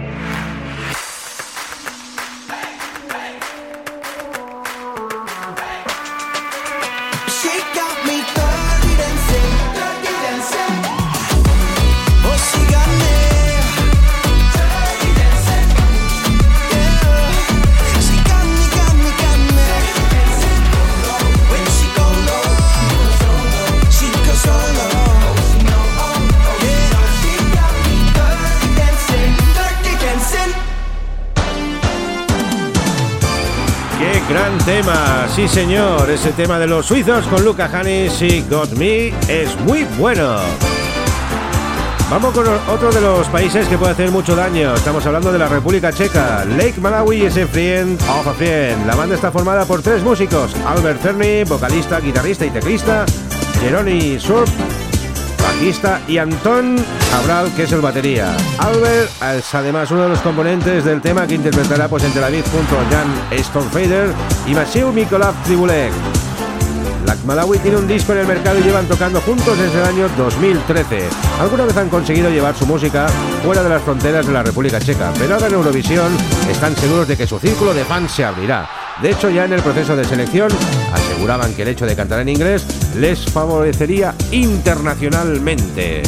Sí, 35.41 35.47
señor, 35.47 36.07
ese 36.11 36.33
tema 36.33 36.59
de 36.59 36.67
los 36.67 36.85
suizos 36.85 37.25
con 37.25 37.43
Luca 37.43 37.65
Hanis 37.73 38.21
y 38.21 38.41
Got 38.47 38.73
Me 38.73 39.07
es 39.27 39.59
muy 39.61 39.85
bueno. 39.97 40.35
Vamos 42.11 42.31
con 42.31 42.45
otro 42.47 42.91
de 42.91 43.01
los 43.01 43.27
países 43.29 43.67
que 43.67 43.75
puede 43.75 43.93
hacer 43.93 44.11
mucho 44.11 44.35
daño. 44.35 44.75
Estamos 44.75 45.03
hablando 45.07 45.33
de 45.33 45.39
la 45.39 45.47
República 45.47 45.91
Checa. 45.91 46.45
Lake 46.45 46.79
Malawi 46.79 47.23
es 47.23 47.37
el 47.37 47.47
Friend 47.47 47.99
of 48.19 48.27
a 48.27 48.33
Friend. 48.33 48.85
La 48.85 48.93
banda 48.93 49.15
está 49.15 49.31
formada 49.31 49.65
por 49.65 49.81
tres 49.81 50.03
músicos: 50.03 50.55
Albert 50.63 51.01
Cerny, 51.01 51.43
vocalista, 51.43 51.99
guitarrista 51.99 52.45
y 52.45 52.51
teclista, 52.51 53.07
Jeroni 53.61 54.19
Surp, 54.19 54.47
bajista, 55.41 56.01
y 56.07 56.19
Anton 56.19 56.75
Cabral, 57.11 57.53
que 57.55 57.63
es 57.63 57.71
el 57.73 57.81
batería. 57.81 58.35
Albert 58.57 59.11
es 59.35 59.53
además 59.53 59.91
uno 59.91 60.03
de 60.03 60.09
los 60.09 60.21
componentes 60.21 60.85
del 60.85 61.01
tema 61.01 61.27
que 61.27 61.35
interpretará 61.35 61.89
pues, 61.89 62.05
en 62.05 62.13
Tel 62.13 62.23
Aviv 62.23 62.45
junto 62.45 62.79
a 62.79 62.85
Jan 62.89 63.43
Stormfader 63.43 64.13
y 64.47 64.55
Masiu 64.55 64.93
Mikolav 64.93 65.35
Tribulek. 65.43 65.91
Lac 67.05 67.21
Malawi 67.25 67.57
tiene 67.59 67.77
un 67.77 67.87
disco 67.87 68.13
en 68.13 68.19
el 68.19 68.27
mercado 68.27 68.59
y 68.59 68.63
llevan 68.63 68.87
tocando 68.87 69.19
juntos 69.19 69.57
desde 69.57 69.81
el 69.81 69.87
año 69.87 70.09
2013. 70.17 71.09
Alguna 71.41 71.65
vez 71.65 71.75
han 71.75 71.89
conseguido 71.89 72.29
llevar 72.29 72.55
su 72.55 72.65
música 72.65 73.07
fuera 73.43 73.61
de 73.61 73.69
las 73.69 73.81
fronteras 73.81 74.25
de 74.25 74.31
la 74.31 74.43
República 74.43 74.79
Checa, 74.79 75.11
pero 75.19 75.33
ahora 75.33 75.47
en 75.47 75.53
Eurovisión 75.53 76.15
están 76.49 76.77
seguros 76.77 77.09
de 77.09 77.17
que 77.17 77.27
su 77.27 77.39
círculo 77.39 77.73
de 77.73 77.83
fans 77.83 78.13
se 78.13 78.23
abrirá. 78.23 78.69
De 79.01 79.11
hecho, 79.11 79.29
ya 79.29 79.43
en 79.43 79.51
el 79.51 79.61
proceso 79.61 79.97
de 79.97 80.05
selección 80.05 80.49
aseguraban 80.93 81.53
que 81.55 81.63
el 81.63 81.69
hecho 81.69 81.85
de 81.85 81.95
cantar 81.95 82.21
en 82.21 82.29
inglés 82.29 82.65
les 82.95 83.25
favorecería 83.25 84.15
internacionalmente. 84.31 86.03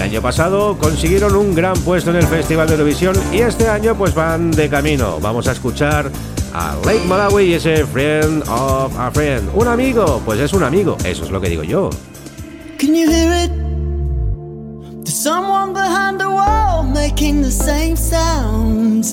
El 0.00 0.06
año 0.06 0.22
pasado 0.22 0.78
consiguieron 0.78 1.36
un 1.36 1.54
gran 1.54 1.78
puesto 1.80 2.08
en 2.08 2.16
el 2.16 2.26
Festival 2.26 2.66
de 2.66 2.72
Eurovisión 2.72 3.14
y 3.34 3.40
este 3.40 3.68
año 3.68 3.94
pues 3.94 4.14
van 4.14 4.50
de 4.50 4.70
camino. 4.70 5.20
Vamos 5.20 5.46
a 5.46 5.52
escuchar 5.52 6.10
a 6.54 6.74
Lake 6.86 7.04
Malawi 7.06 7.44
y 7.44 7.52
ese 7.52 7.84
Friend 7.84 8.42
of 8.48 8.98
a 8.98 9.10
Friend. 9.10 9.50
Un 9.52 9.68
amigo, 9.68 10.22
pues 10.24 10.40
es 10.40 10.54
un 10.54 10.62
amigo, 10.62 10.96
eso 11.04 11.24
es 11.24 11.30
lo 11.30 11.38
que 11.38 11.50
digo 11.50 11.64
yo. 11.64 11.90
Can 12.78 12.94
you 12.94 13.10
hear 13.10 13.44
it? 13.44 13.50
There's 15.04 15.22
someone 15.22 15.74
behind 15.74 16.18
the 16.18 16.30
wall 16.30 16.82
making 16.82 17.42
the 17.42 17.50
same 17.50 17.94
sounds. 17.94 19.12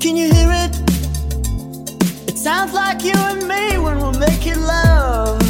Can 0.00 0.16
you 0.16 0.28
hear 0.28 0.50
it? 0.50 0.76
It 2.26 2.36
sounds 2.36 2.74
like 2.74 3.04
you 3.04 3.14
and 3.14 3.46
me 3.46 3.78
when 3.78 4.00
we're 4.00 4.18
making 4.18 4.60
love. 4.60 5.47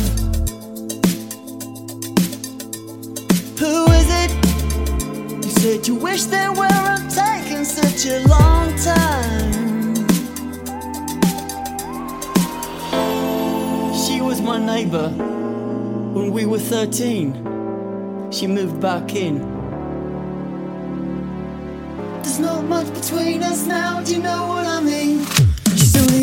Who 3.69 3.85
is 3.93 4.09
it? 4.23 4.31
You 5.45 5.51
said 5.61 5.87
you 5.87 5.95
wish 5.95 6.25
they 6.25 6.49
weren't 6.49 7.11
taking 7.11 7.65
such 7.65 8.07
a 8.07 8.27
long 8.27 8.75
time. 8.77 9.95
She 14.03 14.23
was 14.23 14.41
my 14.41 14.59
neighbor 14.59 15.11
when 16.15 16.33
we 16.33 16.47
were 16.47 16.59
13. 16.59 18.31
She 18.31 18.47
moved 18.47 18.81
back 18.81 19.15
in. 19.15 19.35
There's 22.23 22.39
not 22.39 22.65
much 22.65 22.89
between 22.95 23.43
us 23.43 23.67
now, 23.67 24.01
do 24.03 24.15
you 24.15 24.23
know 24.23 24.47
what 24.47 24.65
I 24.65 24.81
mean? 24.81 25.27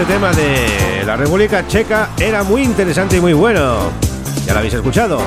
este 0.00 0.14
tema 0.14 0.32
de 0.32 1.04
la 1.04 1.14
República 1.14 1.66
Checa 1.66 2.10
era 2.18 2.42
muy 2.42 2.62
interesante 2.62 3.18
y 3.18 3.20
muy 3.20 3.34
bueno. 3.34 3.90
Ya 4.46 4.54
lo 4.54 4.60
habéis 4.60 4.72
escuchado. 4.72 5.20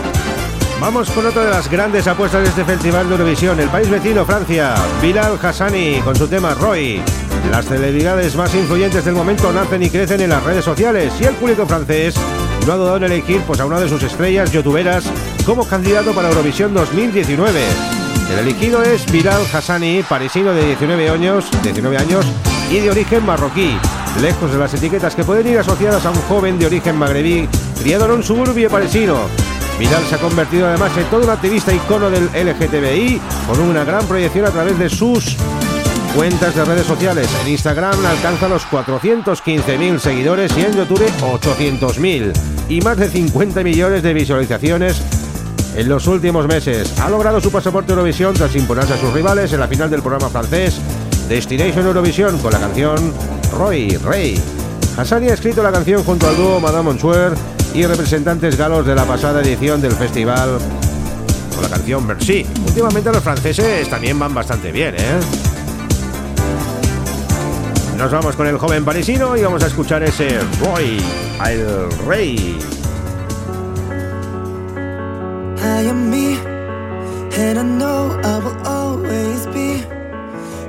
Vamos 0.82 1.12
con 1.12 1.28
otra 1.28 1.46
de 1.46 1.52
las 1.52 1.70
grandes 1.70 2.08
apuestas 2.08 2.42
de 2.42 2.50
este 2.50 2.66
festival 2.66 3.08
de 3.08 3.12
Eurovisión, 3.14 3.60
el 3.60 3.70
país 3.70 3.88
vecino 3.88 4.26
Francia, 4.26 4.74
Bilal 5.00 5.38
Hassani 5.40 6.02
con 6.04 6.16
su 6.16 6.28
tema 6.28 6.56
Roy. 6.56 7.04
Las 7.52 7.66
celebridades 7.66 8.36
más 8.36 8.56
influyentes 8.56 9.06
del 9.06 9.14
momento 9.14 9.54
nacen 9.54 9.84
y 9.84 9.92
crecen 9.92 10.22
en 10.22 10.32
las 10.32 10.44
redes 10.44 10.66
sociales 10.66 11.14
y 11.22 11.26
el 11.26 11.36
público 11.36 11.68
francés 11.68 12.16
no 12.66 12.74
ha 12.74 12.78
dudado 12.78 12.98
en 12.98 13.04
elegir 13.04 13.42
pues, 13.42 13.60
a 13.60 13.68
una 13.68 13.80
de 13.80 13.90
sus 13.90 14.02
estrellas 14.02 14.52
youtuberas 14.52 15.06
como 15.46 15.68
candidato 15.68 16.14
para 16.14 16.30
Eurovisión 16.30 16.74
2019. 16.74 17.62
El 18.32 18.40
elegido 18.40 18.82
es 18.82 19.06
Bilal 19.12 19.44
Hassani, 19.54 20.02
parisino 20.02 20.52
de 20.52 20.66
19 20.66 21.10
años, 21.10 21.46
19 21.62 21.98
años 21.98 22.26
y 22.72 22.80
de 22.80 22.90
origen 22.90 23.24
marroquí, 23.24 23.78
lejos 24.22 24.52
de 24.52 24.58
las 24.58 24.74
etiquetas 24.74 25.16
que 25.16 25.24
pueden 25.24 25.48
ir 25.48 25.60
asociadas 25.60 26.06
a 26.06 26.12
un 26.12 26.22
joven 26.24 26.60
de 26.60 26.66
origen 26.66 26.98
magrebí 26.98 27.48
criado 27.82 28.06
en 28.06 28.12
un 28.12 28.24
suburbio 28.24 28.70
parisino. 28.70 29.16
Bilal 29.80 30.04
se 30.06 30.16
ha 30.16 30.20
convertido 30.20 30.68
además 30.68 30.96
en 30.98 31.06
todo 31.06 31.24
un 31.24 31.30
activista 31.30 31.74
icono 31.74 32.10
del 32.10 32.26
LGTBI 32.26 33.20
con 33.48 33.60
una 33.60 33.84
gran 33.84 34.06
proyección 34.06 34.46
a 34.46 34.52
través 34.52 34.78
de 34.78 34.90
sus 34.90 35.36
cuentas 36.16 36.56
de 36.56 36.64
redes 36.64 36.86
sociales. 36.86 37.28
En 37.44 37.52
Instagram 37.52 38.06
alcanza 38.06 38.48
los 38.48 38.66
415.000 38.68 40.00
seguidores 40.00 40.56
y 40.58 40.62
en 40.62 40.74
YouTube 40.74 41.10
800.000 41.22 42.34
y 42.70 42.82
más 42.82 42.98
de 42.98 43.10
50 43.10 43.64
millones 43.64 44.04
de 44.04 44.14
visualizaciones 44.14 45.02
en 45.76 45.90
los 45.90 46.06
últimos 46.06 46.48
meses. 46.48 47.00
Ha 47.00 47.10
logrado 47.10 47.42
su 47.42 47.52
pasaporte 47.52 47.92
Eurovisión 47.92 48.36
tras 48.36 48.56
imponerse 48.56 48.94
a 48.94 48.98
sus 48.98 49.12
rivales 49.12 49.52
en 49.54 49.60
la 49.60 49.68
final 49.68 49.90
del 49.90 50.02
programa 50.02 50.30
francés 50.30 50.80
Destination 51.28 51.88
Eurovisión 51.88 52.38
con 52.40 52.52
la 52.52 52.60
canción 52.60 53.14
Roy 53.58 53.98
Rey. 53.98 54.42
Hassani 54.98 55.30
ha 55.30 55.34
escrito 55.34 55.64
la 55.64 55.72
canción 55.72 56.04
junto 56.04 56.28
al 56.28 56.36
dúo 56.36 56.60
Madame 56.60 56.84
Monsuer 56.84 57.34
y 57.74 57.86
representantes 57.86 58.58
galos 58.58 58.86
de 58.86 58.96
la 58.96 59.06
pasada 59.06 59.42
edición 59.42 59.82
del 59.82 59.94
festival 59.94 60.60
con 61.54 61.64
la 61.64 61.70
canción 61.70 62.06
Merci. 62.06 62.46
Últimamente 62.66 63.12
los 63.12 63.24
franceses 63.24 63.90
también 63.90 64.18
van 64.20 64.34
bastante 64.34 64.72
bien, 64.72 64.96
¿eh? 64.96 65.20
Nos 67.98 68.12
vamos 68.12 68.36
con 68.36 68.48
el 68.48 68.58
joven 68.58 68.84
parisino 68.84 69.38
y 69.38 69.42
vamos 69.42 69.64
a 69.64 69.68
escuchar 69.68 70.04
ese 70.04 70.40
Roy, 70.60 71.02
el 71.46 71.90
rey. 72.08 72.60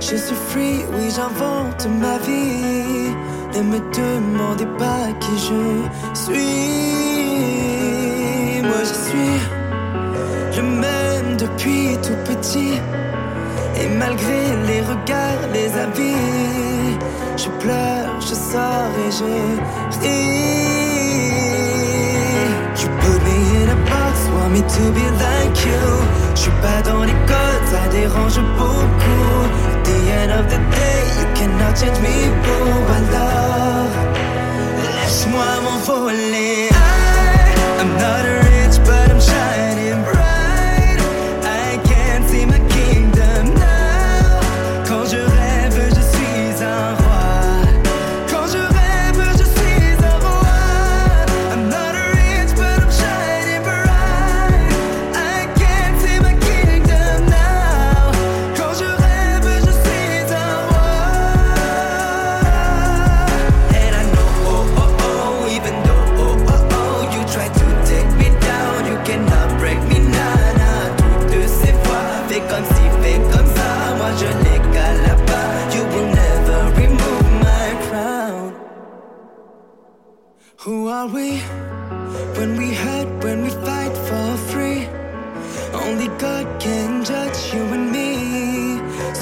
Je 0.07 0.17
suis 0.17 0.37
free, 0.51 0.85
oui, 0.93 1.09
j'invente 1.17 1.89
ma 1.99 2.19
vie. 2.19 3.15
Ne 3.55 3.63
me 3.63 3.79
demandez 3.97 4.67
pas 4.79 5.07
qui 5.19 5.33
je 5.49 5.63
suis. 6.13 6.53
Moi, 8.63 8.81
je 8.81 8.95
suis 9.07 9.37
le 10.57 10.63
même 10.63 11.39
depuis 11.39 11.97
tout 12.03 12.19
petit. 12.27 12.75
Et 13.81 13.89
malgré 13.97 14.41
les 14.67 14.83
regards, 14.83 15.49
les 15.55 15.73
avis, 15.87 16.99
je 17.39 17.49
pleure, 17.63 18.21
je 18.21 18.35
sors 18.35 18.93
et 19.07 19.11
je 19.11 19.25
ris. 20.01 20.65
You 22.79 22.89
put 23.01 23.21
me 23.25 23.37
in 23.63 23.69
a 23.71 23.77
box, 23.89 24.15
want 24.37 24.51
me 24.51 24.61
to 24.61 24.85
be 24.93 25.07
like 25.19 25.59
you. 25.65 25.85
Je 26.35 26.41
suis 26.43 26.57
pas 26.61 26.83
dans 26.83 27.05
les 27.05 27.19
codes, 27.27 27.67
ça 27.73 27.89
dérange 27.91 28.39
beaucoup. 28.59 29.74
The 29.85 29.97
end 30.21 30.33
of 30.33 30.45
the 30.53 30.59
day, 30.77 31.01
you 31.19 31.27
cannot 31.39 31.73
change 31.79 31.99
me, 32.01 32.17
boo. 32.43 32.95
Alors, 32.97 33.93
laisse-moi 34.97 35.51
m'envoler. 35.65 36.74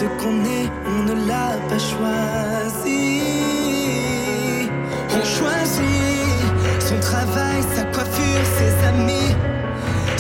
Qu'on 0.02 0.44
est, 0.44 0.68
on 0.84 1.04
ne 1.04 1.28
l'a 1.28 1.56
pas 1.68 1.78
choisi. 1.78 3.22
On 5.10 5.24
choisit 5.24 6.80
son 6.80 6.98
travail, 6.98 7.62
sa 7.76 7.84
coiffure, 7.84 8.44
ses 8.58 8.86
amis. 8.88 9.36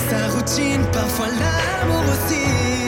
Sa 0.08 0.28
routine, 0.34 0.84
parfois 0.92 1.26
l'amour 1.26 2.04
aussi. 2.12 2.81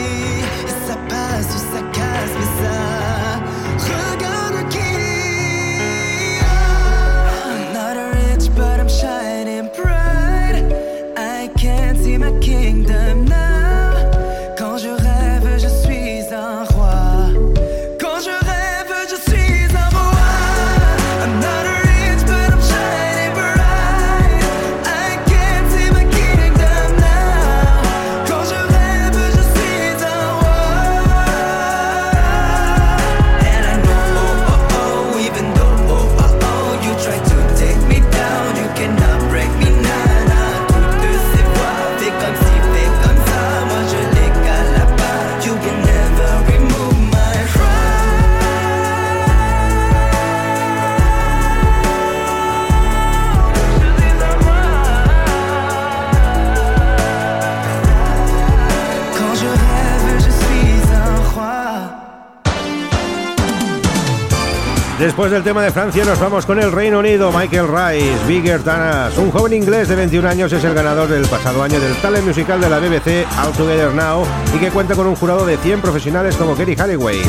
Después 65.15 65.31
del 65.31 65.43
tema 65.43 65.63
de 65.63 65.71
Francia 65.71 66.03
nos 66.03 66.19
vamos 66.19 66.45
con 66.45 66.59
el 66.59 66.73
Reino 66.73 66.99
Unido. 66.99 67.31
Michael 67.31 67.69
Rice, 67.69 68.25
Bigger 68.27 68.61
Than 68.61 69.07
Us. 69.07 69.17
Un 69.17 69.31
joven 69.31 69.53
inglés 69.53 69.87
de 69.87 69.95
21 69.95 70.27
años 70.27 70.51
es 70.51 70.61
el 70.61 70.73
ganador 70.73 71.07
del 71.07 71.25
pasado 71.27 71.63
año 71.63 71.79
del 71.79 71.95
talent 72.01 72.27
musical 72.27 72.59
de 72.59 72.69
la 72.69 72.79
BBC 72.79 73.25
All 73.39 73.53
Together 73.53 73.93
Now 73.93 74.25
y 74.53 74.59
que 74.59 74.71
cuenta 74.71 74.93
con 74.93 75.07
un 75.07 75.15
jurado 75.15 75.45
de 75.45 75.55
100 75.55 75.79
profesionales 75.79 76.35
como 76.35 76.53
Kerry 76.53 76.75
Halliway. 76.75 77.21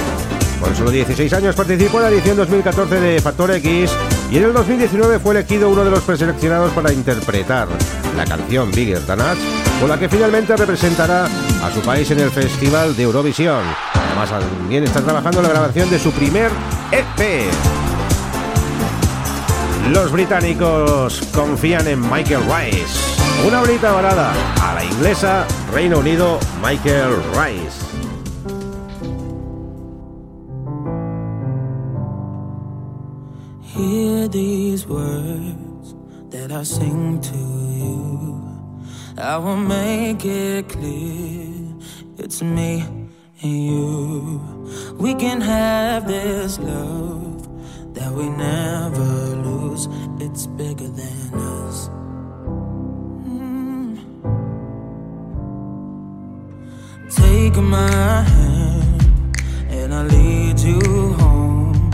Con 0.60 0.74
solo 0.74 0.90
16 0.90 1.32
años 1.34 1.54
participó 1.54 1.98
en 1.98 2.02
la 2.02 2.10
edición 2.10 2.36
2014 2.36 2.98
de 2.98 3.20
Factor 3.20 3.52
X 3.52 3.92
y 4.32 4.38
en 4.38 4.42
el 4.42 4.52
2019 4.52 5.20
fue 5.20 5.36
elegido 5.36 5.70
uno 5.70 5.84
de 5.84 5.92
los 5.92 6.00
preseleccionados 6.00 6.72
para 6.72 6.92
interpretar 6.92 7.68
la 8.16 8.24
canción 8.24 8.72
Bigger 8.72 9.06
Than 9.06 9.20
Us, 9.20 9.38
con 9.78 9.88
la 9.88 9.96
que 9.96 10.08
finalmente 10.08 10.56
representará 10.56 11.26
a 11.26 11.70
su 11.72 11.80
país 11.82 12.10
en 12.10 12.18
el 12.18 12.32
Festival 12.32 12.96
de 12.96 13.04
Eurovisión. 13.04 13.62
Además, 13.94 14.30
también 14.30 14.82
está 14.82 15.02
trabajando 15.02 15.40
la 15.40 15.50
grabación 15.50 15.88
de 15.88 16.00
su 16.00 16.10
primer 16.10 16.50
EP. 16.90 17.75
Los 19.92 20.10
británicos 20.10 21.22
confían 21.32 21.86
en 21.86 22.00
Michael 22.00 22.42
Rice. 22.42 23.16
Una 23.46 23.60
bonita 23.60 23.92
balada 23.92 24.32
a 24.60 24.74
la 24.74 24.84
inglesa, 24.84 25.46
Reino 25.72 26.00
Unido, 26.00 26.40
Michael 26.60 27.16
Rice. 27.34 27.84
Hear 33.62 34.28
these 34.28 34.86
words 34.88 35.94
that 36.30 36.50
I 36.50 36.64
sing 36.64 37.20
to 37.20 37.36
you. 37.36 38.42
I 39.18 39.36
will 39.38 39.56
make 39.56 40.24
it 40.24 40.68
clear 40.68 41.76
it's 42.18 42.42
me 42.42 42.84
and 43.42 43.64
you. 43.64 44.40
We 44.98 45.14
can 45.14 45.40
have 45.40 46.08
this 46.08 46.58
love 46.58 47.46
that 47.94 48.12
we 48.12 48.28
never 48.28 49.35
lose. 49.76 49.88
It's 50.20 50.46
bigger 50.46 50.88
than 50.88 51.34
us. 51.34 51.88
Mm. 53.28 53.98
Take 57.10 57.56
my 57.56 58.22
hand 58.22 59.40
and 59.70 59.94
I'll 59.94 60.04
lead 60.04 60.58
you 60.60 60.80
home. 61.14 61.90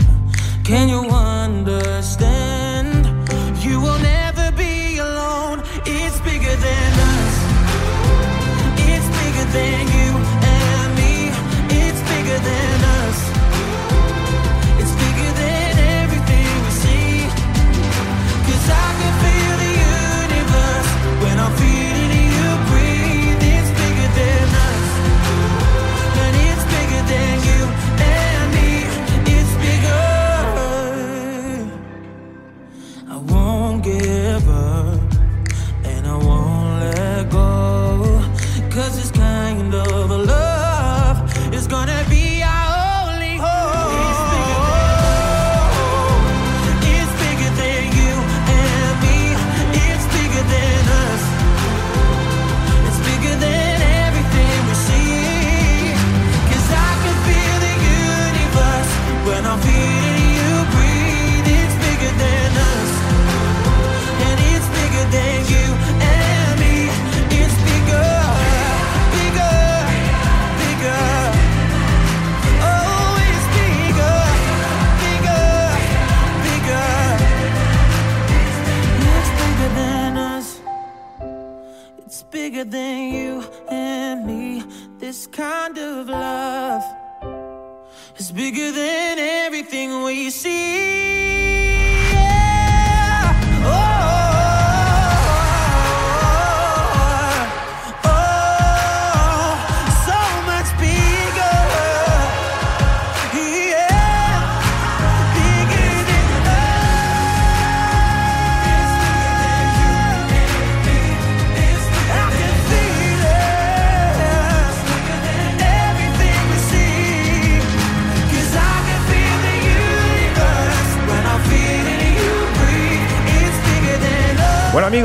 Can 0.63 0.89
you 0.89 1.09
understand? 1.09 2.32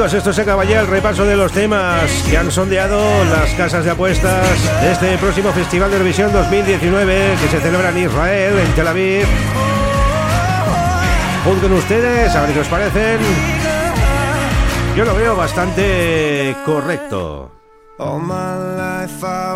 Amigos, 0.08 0.14
esto 0.14 0.32
se 0.32 0.42
acaba 0.42 0.64
el 0.64 0.86
repaso 0.86 1.24
de 1.24 1.36
los 1.36 1.52
temas 1.52 2.10
que 2.28 2.38
han 2.38 2.50
sondeado 2.50 3.24
las 3.24 3.50
casas 3.54 3.84
de 3.84 3.90
apuestas 3.90 4.80
de 4.80 4.92
este 4.92 5.18
próximo 5.18 5.52
Festival 5.52 5.90
de 5.90 5.96
Eurovisión 5.96 6.32
2019 6.32 7.36
que 7.40 7.48
se 7.48 7.60
celebra 7.60 7.90
en 7.90 7.98
Israel, 7.98 8.58
en 8.58 8.72
Tel 8.72 8.88
Aviv. 8.88 9.26
Junten 11.44 11.72
ustedes, 11.72 12.34
a 12.34 12.42
ver 12.42 12.52
qué 12.52 12.60
os 12.60 12.68
parecen. 12.68 13.18
Yo 14.96 15.04
lo 15.04 15.14
veo 15.14 15.36
bastante 15.36 16.56
correcto. 16.64 17.50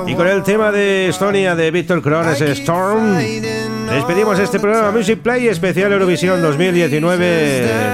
Y 0.06 0.14
con 0.16 0.26
el 0.26 0.42
tema 0.42 0.72
de 0.72 1.08
Estonia 1.08 1.54
de 1.54 1.70
Víctor 1.70 2.02
Krones 2.02 2.40
Storm, 2.40 3.16
despedimos 3.16 4.36
este 4.40 4.58
programa 4.58 4.90
Music 4.90 5.20
Play 5.20 5.46
especial 5.46 5.92
Eurovisión 5.92 6.42
2019 6.42 7.24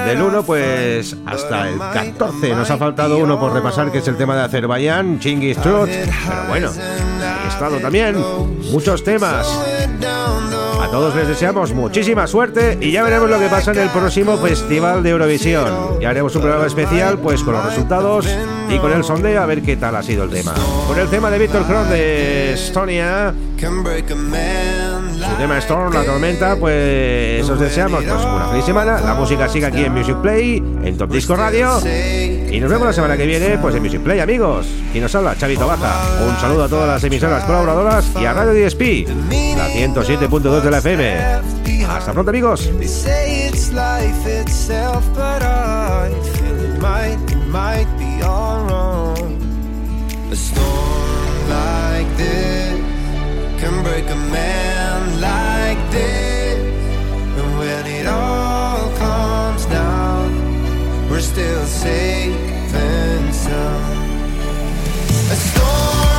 del 0.07 0.19
1 0.19 0.43
pues 0.43 1.15
hasta 1.27 1.69
el 1.69 1.77
14. 1.77 2.55
Nos 2.55 2.71
ha 2.71 2.77
faltado 2.77 3.19
uno 3.19 3.39
por 3.39 3.53
repasar 3.53 3.91
que 3.91 3.99
es 3.99 4.07
el 4.07 4.17
tema 4.17 4.35
de 4.35 4.41
Azerbaiyán, 4.41 5.19
Chingis 5.19 5.57
Truth, 5.57 5.89
pero 5.89 6.43
bueno, 6.47 6.71
he 6.71 7.47
estado 7.47 7.77
también 7.77 8.15
muchos 8.71 9.03
temas. 9.03 9.47
A 10.79 10.87
todos 10.89 11.13
les 11.15 11.27
deseamos 11.27 11.73
muchísima 11.73 12.25
suerte 12.25 12.77
y 12.79 12.91
ya 12.91 13.03
veremos 13.03 13.29
lo 13.29 13.37
que 13.37 13.47
pasa 13.47 13.71
en 13.71 13.79
el 13.79 13.89
próximo 13.89 14.37
Festival 14.37 15.03
de 15.03 15.09
Eurovisión. 15.09 15.99
Ya 15.99 16.09
haremos 16.09 16.33
un 16.35 16.41
programa 16.41 16.65
especial 16.67 17.19
pues 17.19 17.43
con 17.43 17.53
los 17.53 17.65
resultados 17.65 18.25
y 18.69 18.77
con 18.79 18.93
el 18.93 19.03
sondeo 19.03 19.41
a 19.41 19.45
ver 19.45 19.61
qué 19.61 19.75
tal 19.75 19.95
ha 19.97 20.03
sido 20.03 20.23
el 20.23 20.29
tema. 20.29 20.53
Con 20.87 20.97
el 20.97 21.09
tema 21.09 21.29
de 21.29 21.39
Víctor 21.39 21.65
Kron 21.65 21.89
de 21.89 22.53
Estonia, 22.53 23.33
tema 25.39 25.57
Storm, 25.59 25.93
la 25.93 26.03
tormenta, 26.03 26.57
pues 26.57 27.49
os 27.49 27.57
deseamos 27.57 28.03
pues 28.03 28.25
una 28.25 28.49
feliz 28.49 28.65
semana. 28.65 28.99
La 28.99 29.13
música 29.13 29.47
sigue 29.47 29.67
aquí 29.67 29.85
en 29.85 29.93
Music 29.93 30.17
Play, 30.21 30.57
en 30.83 30.97
Top 30.97 31.09
Disco 31.09 31.33
Radio. 31.33 31.79
Y 31.85 32.59
nos 32.59 32.69
vemos 32.69 32.85
la 32.85 32.91
semana 32.91 33.15
que 33.15 33.25
viene 33.25 33.57
pues 33.57 33.73
en 33.73 33.81
Music 33.81 34.01
Play, 34.01 34.19
amigos. 34.19 34.67
Y 34.93 34.99
nos 34.99 35.15
habla 35.15 35.37
Chavito 35.37 35.65
Baja. 35.65 36.25
Un 36.27 36.35
saludo 36.41 36.65
a 36.65 36.67
todas 36.67 36.87
las 36.89 37.01
emisoras 37.05 37.45
colaboradoras 37.45 38.11
y 38.19 38.25
a 38.25 38.33
Radio 38.33 38.51
DSP, 38.51 39.07
la 39.55 39.69
107.2 39.69 40.61
de 40.61 40.71
la 40.71 40.77
FM. 40.79 41.15
Hasta 41.87 42.11
pronto, 42.11 42.31
amigos. 42.31 42.69
Like 55.17 55.81
this. 55.91 56.59
And 57.39 57.57
when 57.59 57.85
it 57.85 58.05
all 58.07 58.89
comes 58.97 59.65
down, 59.65 60.29
we're 61.09 61.21
still 61.21 61.65
safe 61.65 62.73
and 62.73 63.33
sound. 63.33 63.99
A 65.31 65.35
storm 65.35 66.18